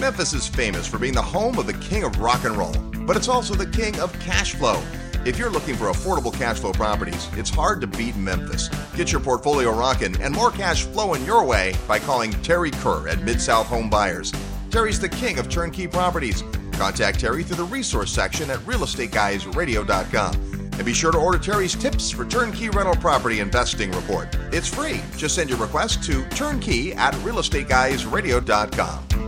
[0.00, 2.72] Memphis is famous for being the home of the king of rock and roll,
[3.06, 4.82] but it's also the king of cash flow.
[5.24, 8.68] If you're looking for affordable cash flow properties, it's hard to beat Memphis.
[8.94, 13.22] Get your portfolio rocking and more cash flowing your way by calling Terry Kerr at
[13.22, 14.32] Mid South Home Buyers.
[14.70, 16.42] Terry's the king of turnkey properties.
[16.72, 20.58] Contact Terry through the resource section at realestateguysradio.com.
[20.78, 24.28] And be sure to order Terry's tips for turnkey rental property investing report.
[24.52, 25.00] It's free.
[25.16, 29.27] Just send your request to turnkey at realestateguysradio.com.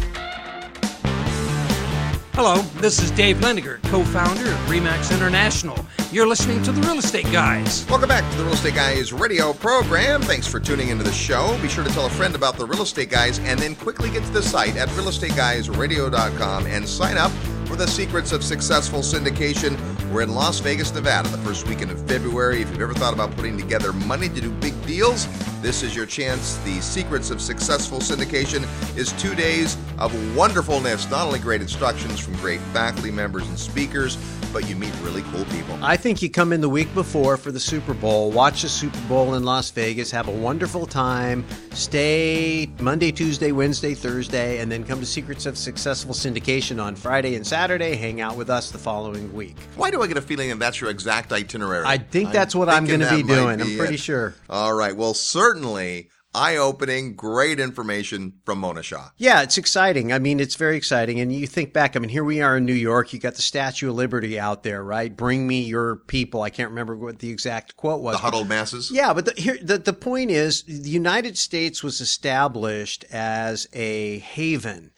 [2.33, 5.77] Hello, this is Dave Liniger, co-founder of Remax International.
[6.13, 7.85] You're listening to the Real Estate Guys.
[7.89, 10.21] Welcome back to the Real Estate Guys radio program.
[10.21, 11.59] Thanks for tuning into the show.
[11.61, 14.23] Be sure to tell a friend about the Real Estate Guys and then quickly get
[14.23, 17.33] to the site at realestateguysradio.com and sign up
[17.71, 19.79] for the Secrets of Successful Syndication.
[20.11, 22.61] We're in Las Vegas, Nevada, the first weekend of February.
[22.61, 25.25] If you've ever thought about putting together money to do big deals,
[25.61, 26.57] this is your chance.
[26.65, 28.67] The Secrets of Successful Syndication
[28.97, 31.09] is two days of wonderfulness.
[31.09, 34.17] Not only great instructions from great faculty members and speakers,
[34.51, 35.77] but you meet really cool people.
[35.81, 38.99] I think you come in the week before for the Super Bowl, watch the Super
[39.07, 44.83] Bowl in Las Vegas, have a wonderful time, stay Monday, Tuesday, Wednesday, Thursday, and then
[44.83, 48.77] come to Secrets of Successful Syndication on Friday and Saturday, hang out with us the
[48.77, 49.57] following week.
[49.75, 51.85] Why do I get a feeling that that's your exact itinerary?
[51.85, 53.61] I think that's what I'm going to be doing.
[53.61, 53.99] I'm pretty it.
[53.99, 54.33] sure.
[54.49, 54.95] All right.
[54.95, 59.09] Well, certainly eye opening, great information from Mona Shah.
[59.17, 60.13] Yeah, it's exciting.
[60.13, 61.19] I mean, it's very exciting.
[61.19, 63.13] And you think back, I mean, here we are in New York.
[63.13, 65.15] You got the Statue of Liberty out there, right?
[65.15, 66.41] Bring me your people.
[66.41, 68.15] I can't remember what the exact quote was.
[68.15, 68.91] The huddled masses.
[68.91, 74.19] Yeah, but the, here, the, the point is the United States was established as a
[74.19, 74.91] haven.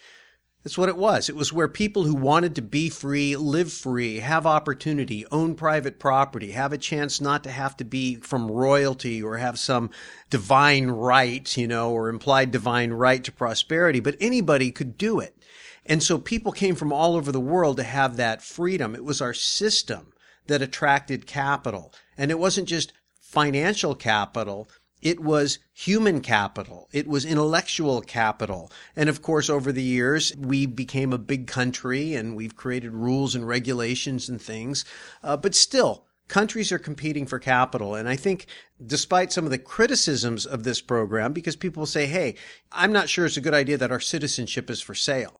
[0.64, 1.28] That's what it was.
[1.28, 6.00] It was where people who wanted to be free, live free, have opportunity, own private
[6.00, 9.90] property, have a chance not to have to be from royalty or have some
[10.30, 15.38] divine right, you know, or implied divine right to prosperity, but anybody could do it.
[15.86, 18.96] And so people came from all over the world to have that freedom.
[18.96, 20.14] It was our system
[20.48, 21.94] that attracted capital.
[22.18, 24.70] And it wasn't just financial capital.
[25.04, 26.88] It was human capital.
[26.94, 28.72] It was intellectual capital.
[28.96, 33.36] And of course, over the years, we became a big country and we've created rules
[33.36, 34.86] and regulations and things.
[35.22, 37.96] Uh, but still, countries are competing for capital.
[37.96, 38.46] And I think
[38.86, 42.36] despite some of the criticisms of this program, because people say, Hey,
[42.72, 45.36] I'm not sure it's a good idea that our citizenship is for sale.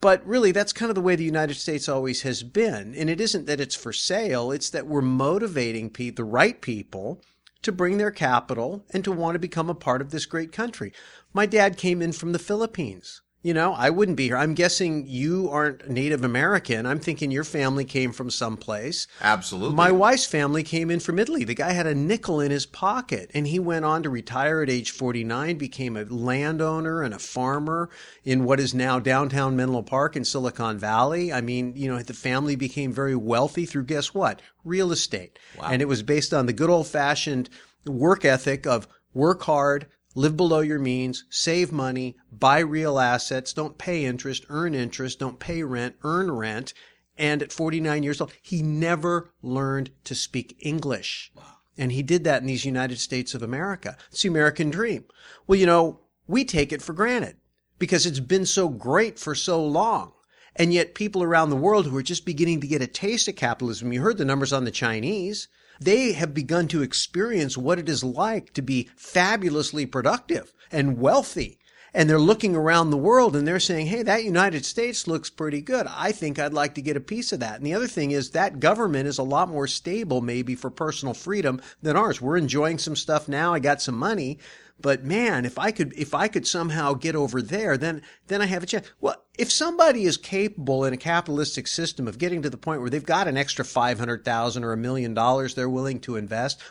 [0.00, 2.94] But really, that's kind of the way the United States always has been.
[2.94, 4.52] And it isn't that it's for sale.
[4.52, 7.20] It's that we're motivating pe- the right people
[7.62, 10.92] to bring their capital and to want to become a part of this great country.
[11.32, 13.22] My dad came in from the Philippines.
[13.40, 14.36] You know, I wouldn't be here.
[14.36, 16.86] I'm guessing you aren't Native American.
[16.86, 19.06] I'm thinking your family came from someplace.
[19.20, 19.76] Absolutely.
[19.76, 21.44] My wife's family came in from Italy.
[21.44, 24.68] The guy had a nickel in his pocket and he went on to retire at
[24.68, 27.90] age 49, became a landowner and a farmer
[28.24, 31.32] in what is now downtown Menlo Park in Silicon Valley.
[31.32, 34.42] I mean, you know, the family became very wealthy through guess what?
[34.64, 35.38] Real estate.
[35.56, 35.68] Wow.
[35.70, 37.48] And it was based on the good old fashioned
[37.86, 39.86] work ethic of work hard,
[40.18, 45.38] live below your means, save money, buy real assets, don't pay interest, earn interest, don't
[45.38, 46.74] pay rent, earn rent.
[47.16, 51.32] And at 49 years old, he never learned to speak English.
[51.76, 53.96] And he did that in these United States of America.
[54.10, 55.04] It's the American dream.
[55.46, 57.36] Well, you know, we take it for granted
[57.78, 60.14] because it's been so great for so long.
[60.56, 63.36] And yet people around the world who are just beginning to get a taste of
[63.36, 65.46] capitalism, you heard the numbers on the Chinese,
[65.80, 71.57] they have begun to experience what it is like to be fabulously productive and wealthy.
[71.94, 75.60] And they're looking around the world and they're saying, Hey, that United States looks pretty
[75.60, 75.86] good.
[75.88, 77.56] I think I'd like to get a piece of that.
[77.56, 81.14] And the other thing is that government is a lot more stable maybe for personal
[81.14, 82.20] freedom than ours.
[82.20, 83.54] We're enjoying some stuff now.
[83.54, 84.38] I got some money.
[84.80, 88.46] But man, if I could, if I could somehow get over there, then, then I
[88.46, 88.88] have a chance.
[89.00, 92.90] Well, if somebody is capable in a capitalistic system of getting to the point where
[92.90, 96.62] they've got an extra 500,000 or a million dollars they're willing to invest,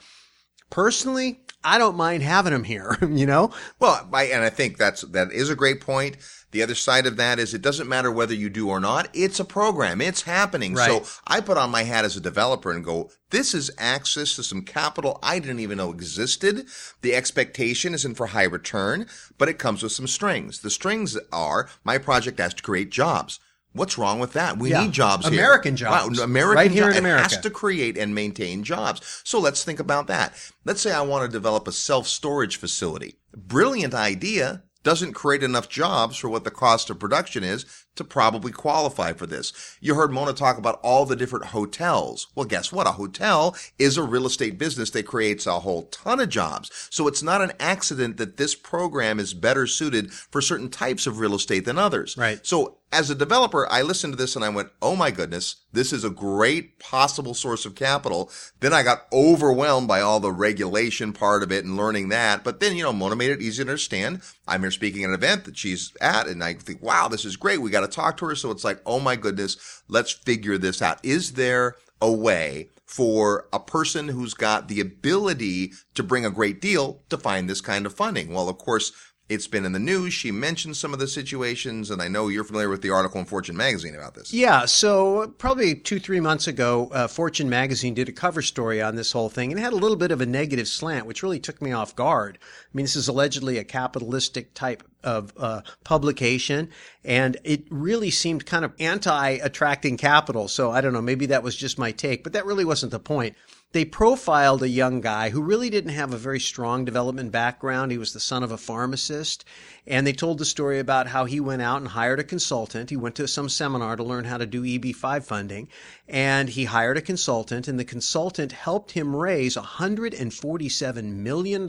[0.70, 3.51] personally, I don't mind having them here, you know?
[3.80, 6.18] Well, I, and I think that's, that is a great point.
[6.51, 9.09] The other side of that is it doesn't matter whether you do or not.
[9.13, 9.99] It's a program.
[9.99, 10.74] It's happening.
[10.74, 10.89] Right.
[10.89, 14.43] So I put on my hat as a developer and go, this is access to
[14.43, 16.68] some capital I didn't even know existed.
[17.01, 19.07] The expectation isn't for high return,
[19.38, 20.61] but it comes with some strings.
[20.61, 23.41] The strings are my project has to create jobs.
[23.74, 24.57] What's wrong with that?
[24.57, 24.82] We Yeah.
[24.84, 25.39] need jobs here.
[25.39, 26.18] American jobs.
[26.18, 29.01] Wow, American Right here jo- in It has to create and maintain jobs.
[29.24, 30.34] So let's think about that.
[30.65, 33.18] Let's say I want to develop a self-storage facility.
[33.36, 34.63] Brilliant idea.
[34.84, 37.65] Doesn't create enough jobs for what the cost of production is
[37.97, 39.51] to probably qualify for this.
[39.82, 42.28] You heard Mona talk about all the different hotels.
[42.36, 42.88] Well, guess what?
[42.88, 46.72] A hotel is a real estate business that creates a whole ton of jobs.
[46.89, 51.20] So it's not an accident that this program is better suited for certain types of
[51.20, 52.15] real estate than others.
[52.18, 52.39] Right.
[52.45, 55.91] So as a developer, I listened to this and I went, Oh my goodness, this
[55.91, 58.31] is a great possible source of capital.
[58.59, 62.43] Then I got overwhelmed by all the regulation part of it and learning that.
[62.43, 64.21] But then, you know, Mona made it easy to understand.
[64.47, 67.35] I'm here speaking at an event that she's at and I think, wow, this is
[67.35, 67.61] great.
[67.61, 68.35] We got to talk to her.
[68.35, 71.03] So it's like, Oh my goodness, let's figure this out.
[71.03, 76.61] Is there a way for a person who's got the ability to bring a great
[76.61, 78.33] deal to find this kind of funding?
[78.33, 78.93] Well, of course,
[79.30, 80.13] it's been in the news.
[80.13, 83.25] She mentioned some of the situations, and I know you're familiar with the article in
[83.25, 84.34] Fortune magazine about this.
[84.34, 88.95] Yeah, so probably two, three months ago, uh, Fortune magazine did a cover story on
[88.95, 91.61] this whole thing and had a little bit of a negative slant, which really took
[91.61, 92.38] me off guard.
[92.41, 96.69] I mean, this is allegedly a capitalistic type of uh, publication,
[97.03, 100.47] and it really seemed kind of anti attracting capital.
[100.47, 102.99] So I don't know, maybe that was just my take, but that really wasn't the
[102.99, 103.36] point.
[103.74, 107.91] They profiled a young guy who really didn't have a very strong development background.
[107.91, 109.43] He was the son of a pharmacist.
[109.86, 112.89] And they told the story about how he went out and hired a consultant.
[112.89, 115.68] He went to some seminar to learn how to do EB5 funding.
[116.07, 121.68] And he hired a consultant, and the consultant helped him raise $147 million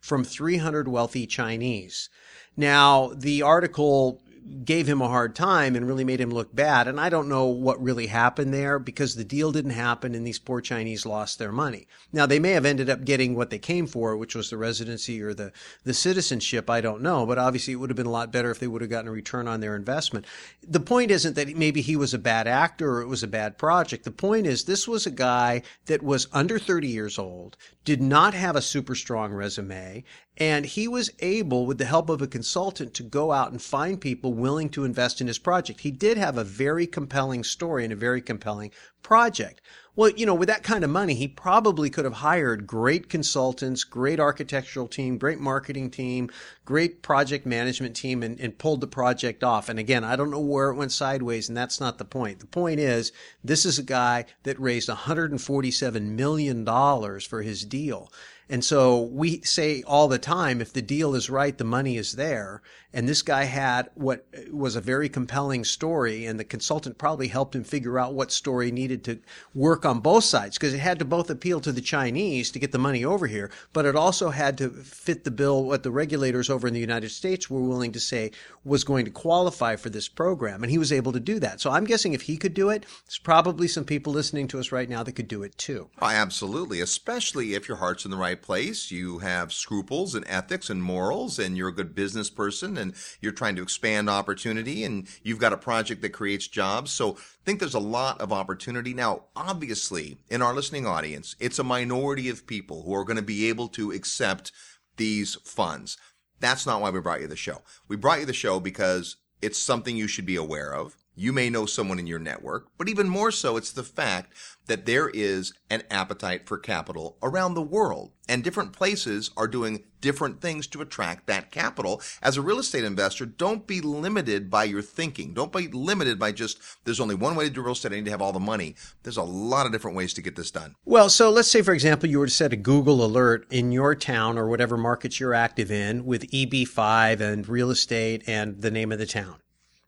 [0.00, 2.08] from 300 wealthy Chinese.
[2.56, 4.22] Now, the article
[4.64, 6.88] gave him a hard time and really made him look bad.
[6.88, 10.38] And I don't know what really happened there because the deal didn't happen and these
[10.38, 11.86] poor Chinese lost their money.
[12.12, 15.22] Now they may have ended up getting what they came for, which was the residency
[15.22, 15.52] or the,
[15.84, 16.68] the citizenship.
[16.68, 18.82] I don't know, but obviously it would have been a lot better if they would
[18.82, 20.26] have gotten a return on their investment.
[20.66, 23.58] The point isn't that maybe he was a bad actor or it was a bad
[23.58, 24.04] project.
[24.04, 28.34] The point is this was a guy that was under 30 years old, did not
[28.34, 30.04] have a super strong resume,
[30.40, 34.00] and he was able, with the help of a consultant, to go out and find
[34.00, 35.80] people willing to invest in his project.
[35.80, 38.70] He did have a very compelling story and a very compelling
[39.02, 39.60] project.
[39.96, 43.84] Well, you know, with that kind of money, he probably could have hired great consultants,
[43.84, 46.30] great architectural team, great marketing team,
[46.64, 49.68] great project management team, and, and pulled the project off.
[49.68, 52.38] And again, I don't know where it went sideways, and that's not the point.
[52.38, 53.12] The point is,
[53.42, 58.12] this is a guy that raised $147 million for his deal.
[58.50, 62.14] And so we say all the time, if the deal is right, the money is
[62.14, 62.62] there.
[62.92, 67.54] And this guy had what was a very compelling story, and the consultant probably helped
[67.54, 69.20] him figure out what story needed to
[69.54, 72.72] work on both sides because it had to both appeal to the Chinese to get
[72.72, 76.50] the money over here, but it also had to fit the bill what the regulators
[76.50, 78.32] over in the United States were willing to say
[78.64, 80.64] was going to qualify for this program.
[80.64, 81.60] And he was able to do that.
[81.60, 84.72] So I'm guessing if he could do it, there's probably some people listening to us
[84.72, 85.88] right now that could do it too.
[86.02, 90.24] Oh, absolutely, especially if your heart's in the right right place, you have scruples and
[90.28, 94.84] ethics and morals, and you're a good business person, and you're trying to expand opportunity,
[94.84, 96.90] and you've got a project that creates jobs.
[96.90, 98.94] So I think there's a lot of opportunity.
[98.94, 103.22] Now, obviously, in our listening audience, it's a minority of people who are going to
[103.22, 104.52] be able to accept
[104.96, 105.96] these funds.
[106.40, 107.62] That's not why we brought you the show.
[107.88, 110.96] We brought you the show because it's something you should be aware of.
[111.14, 114.32] You may know someone in your network, but even more so, it's the fact
[114.66, 119.82] that there is an appetite for capital around the world and different places are doing
[120.00, 122.00] different things to attract that capital.
[122.22, 125.34] As a real estate investor, don't be limited by your thinking.
[125.34, 127.90] Don't be limited by just, there's only one way to do real estate.
[127.90, 128.76] I need to have all the money.
[129.02, 130.76] There's a lot of different ways to get this done.
[130.84, 133.96] Well, so let's say, for example, you were to set a Google alert in your
[133.96, 138.92] town or whatever markets you're active in with EB5 and real estate and the name
[138.92, 139.36] of the town.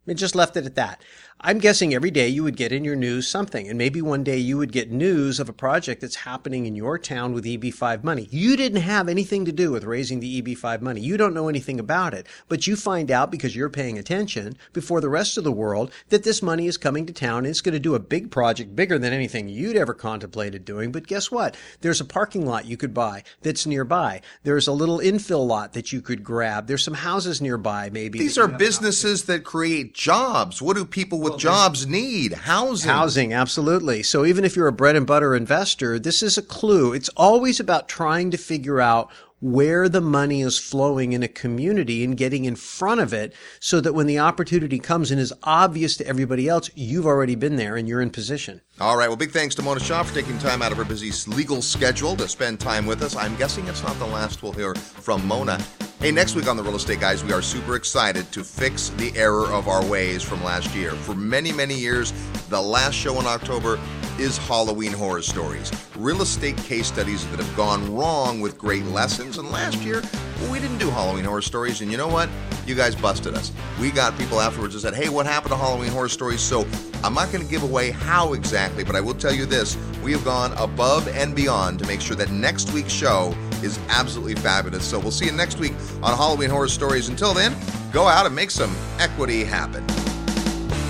[0.06, 1.02] It just left it at that.
[1.44, 4.38] I'm guessing every day you would get in your news something, and maybe one day
[4.38, 8.28] you would get news of a project that's happening in your town with EB5 money.
[8.30, 11.00] You didn't have anything to do with raising the EB5 money.
[11.00, 15.00] You don't know anything about it, but you find out because you're paying attention before
[15.00, 17.72] the rest of the world that this money is coming to town and it's going
[17.72, 20.92] to do a big project bigger than anything you'd ever contemplated doing.
[20.92, 21.56] But guess what?
[21.80, 24.20] There's a parking lot you could buy that's nearby.
[24.44, 26.68] There's a little infill lot that you could grab.
[26.68, 28.20] There's some houses nearby, maybe.
[28.20, 30.62] These are businesses that create jobs.
[30.62, 32.32] What do people with jobs need?
[32.32, 32.90] Housing.
[32.90, 34.02] Housing, absolutely.
[34.02, 36.92] So even if you're a bread and butter investor, this is a clue.
[36.92, 39.10] It's always about trying to figure out
[39.42, 43.80] where the money is flowing in a community and getting in front of it so
[43.80, 47.76] that when the opportunity comes and is obvious to everybody else, you've already been there
[47.76, 48.60] and you're in position.
[48.80, 49.08] All right.
[49.08, 52.14] Well, big thanks to Mona Shah for taking time out of her busy legal schedule
[52.16, 53.16] to spend time with us.
[53.16, 55.60] I'm guessing it's not the last we'll hear from Mona.
[55.98, 59.12] Hey, next week on the Real Estate Guys, we are super excited to fix the
[59.16, 60.90] error of our ways from last year.
[60.92, 62.12] For many, many years,
[62.48, 63.78] the last show in October
[64.18, 65.70] is Halloween horror stories.
[65.96, 69.31] Real estate case studies that have gone wrong with great lessons.
[69.38, 70.02] And last year,
[70.50, 71.80] we didn't do Halloween horror stories.
[71.80, 72.28] And you know what?
[72.66, 73.52] You guys busted us.
[73.80, 76.40] We got people afterwards that said, hey, what happened to Halloween horror stories?
[76.40, 76.66] So
[77.02, 80.12] I'm not going to give away how exactly, but I will tell you this we
[80.12, 84.84] have gone above and beyond to make sure that next week's show is absolutely fabulous.
[84.84, 85.72] So we'll see you next week
[86.02, 87.08] on Halloween horror stories.
[87.08, 87.56] Until then,
[87.92, 89.84] go out and make some equity happen.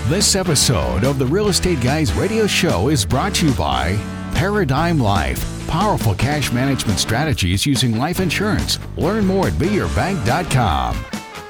[0.09, 3.95] This episode of the Real Estate Guys radio show is brought to you by
[4.35, 5.52] Paradigm Life.
[5.73, 8.77] Powerful cash management strategies using life insurance.
[8.95, 11.03] Learn more at beyourbank.com.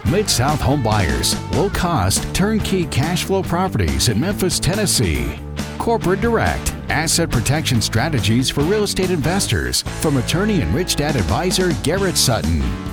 [0.09, 1.38] Mid South Home Buyers.
[1.51, 5.38] Low cost, turnkey cash flow properties in Memphis, Tennessee.
[5.78, 6.74] Corporate Direct.
[6.88, 9.82] Asset protection strategies for real estate investors.
[9.99, 12.93] From attorney and rich dad advisor Garrett Sutton.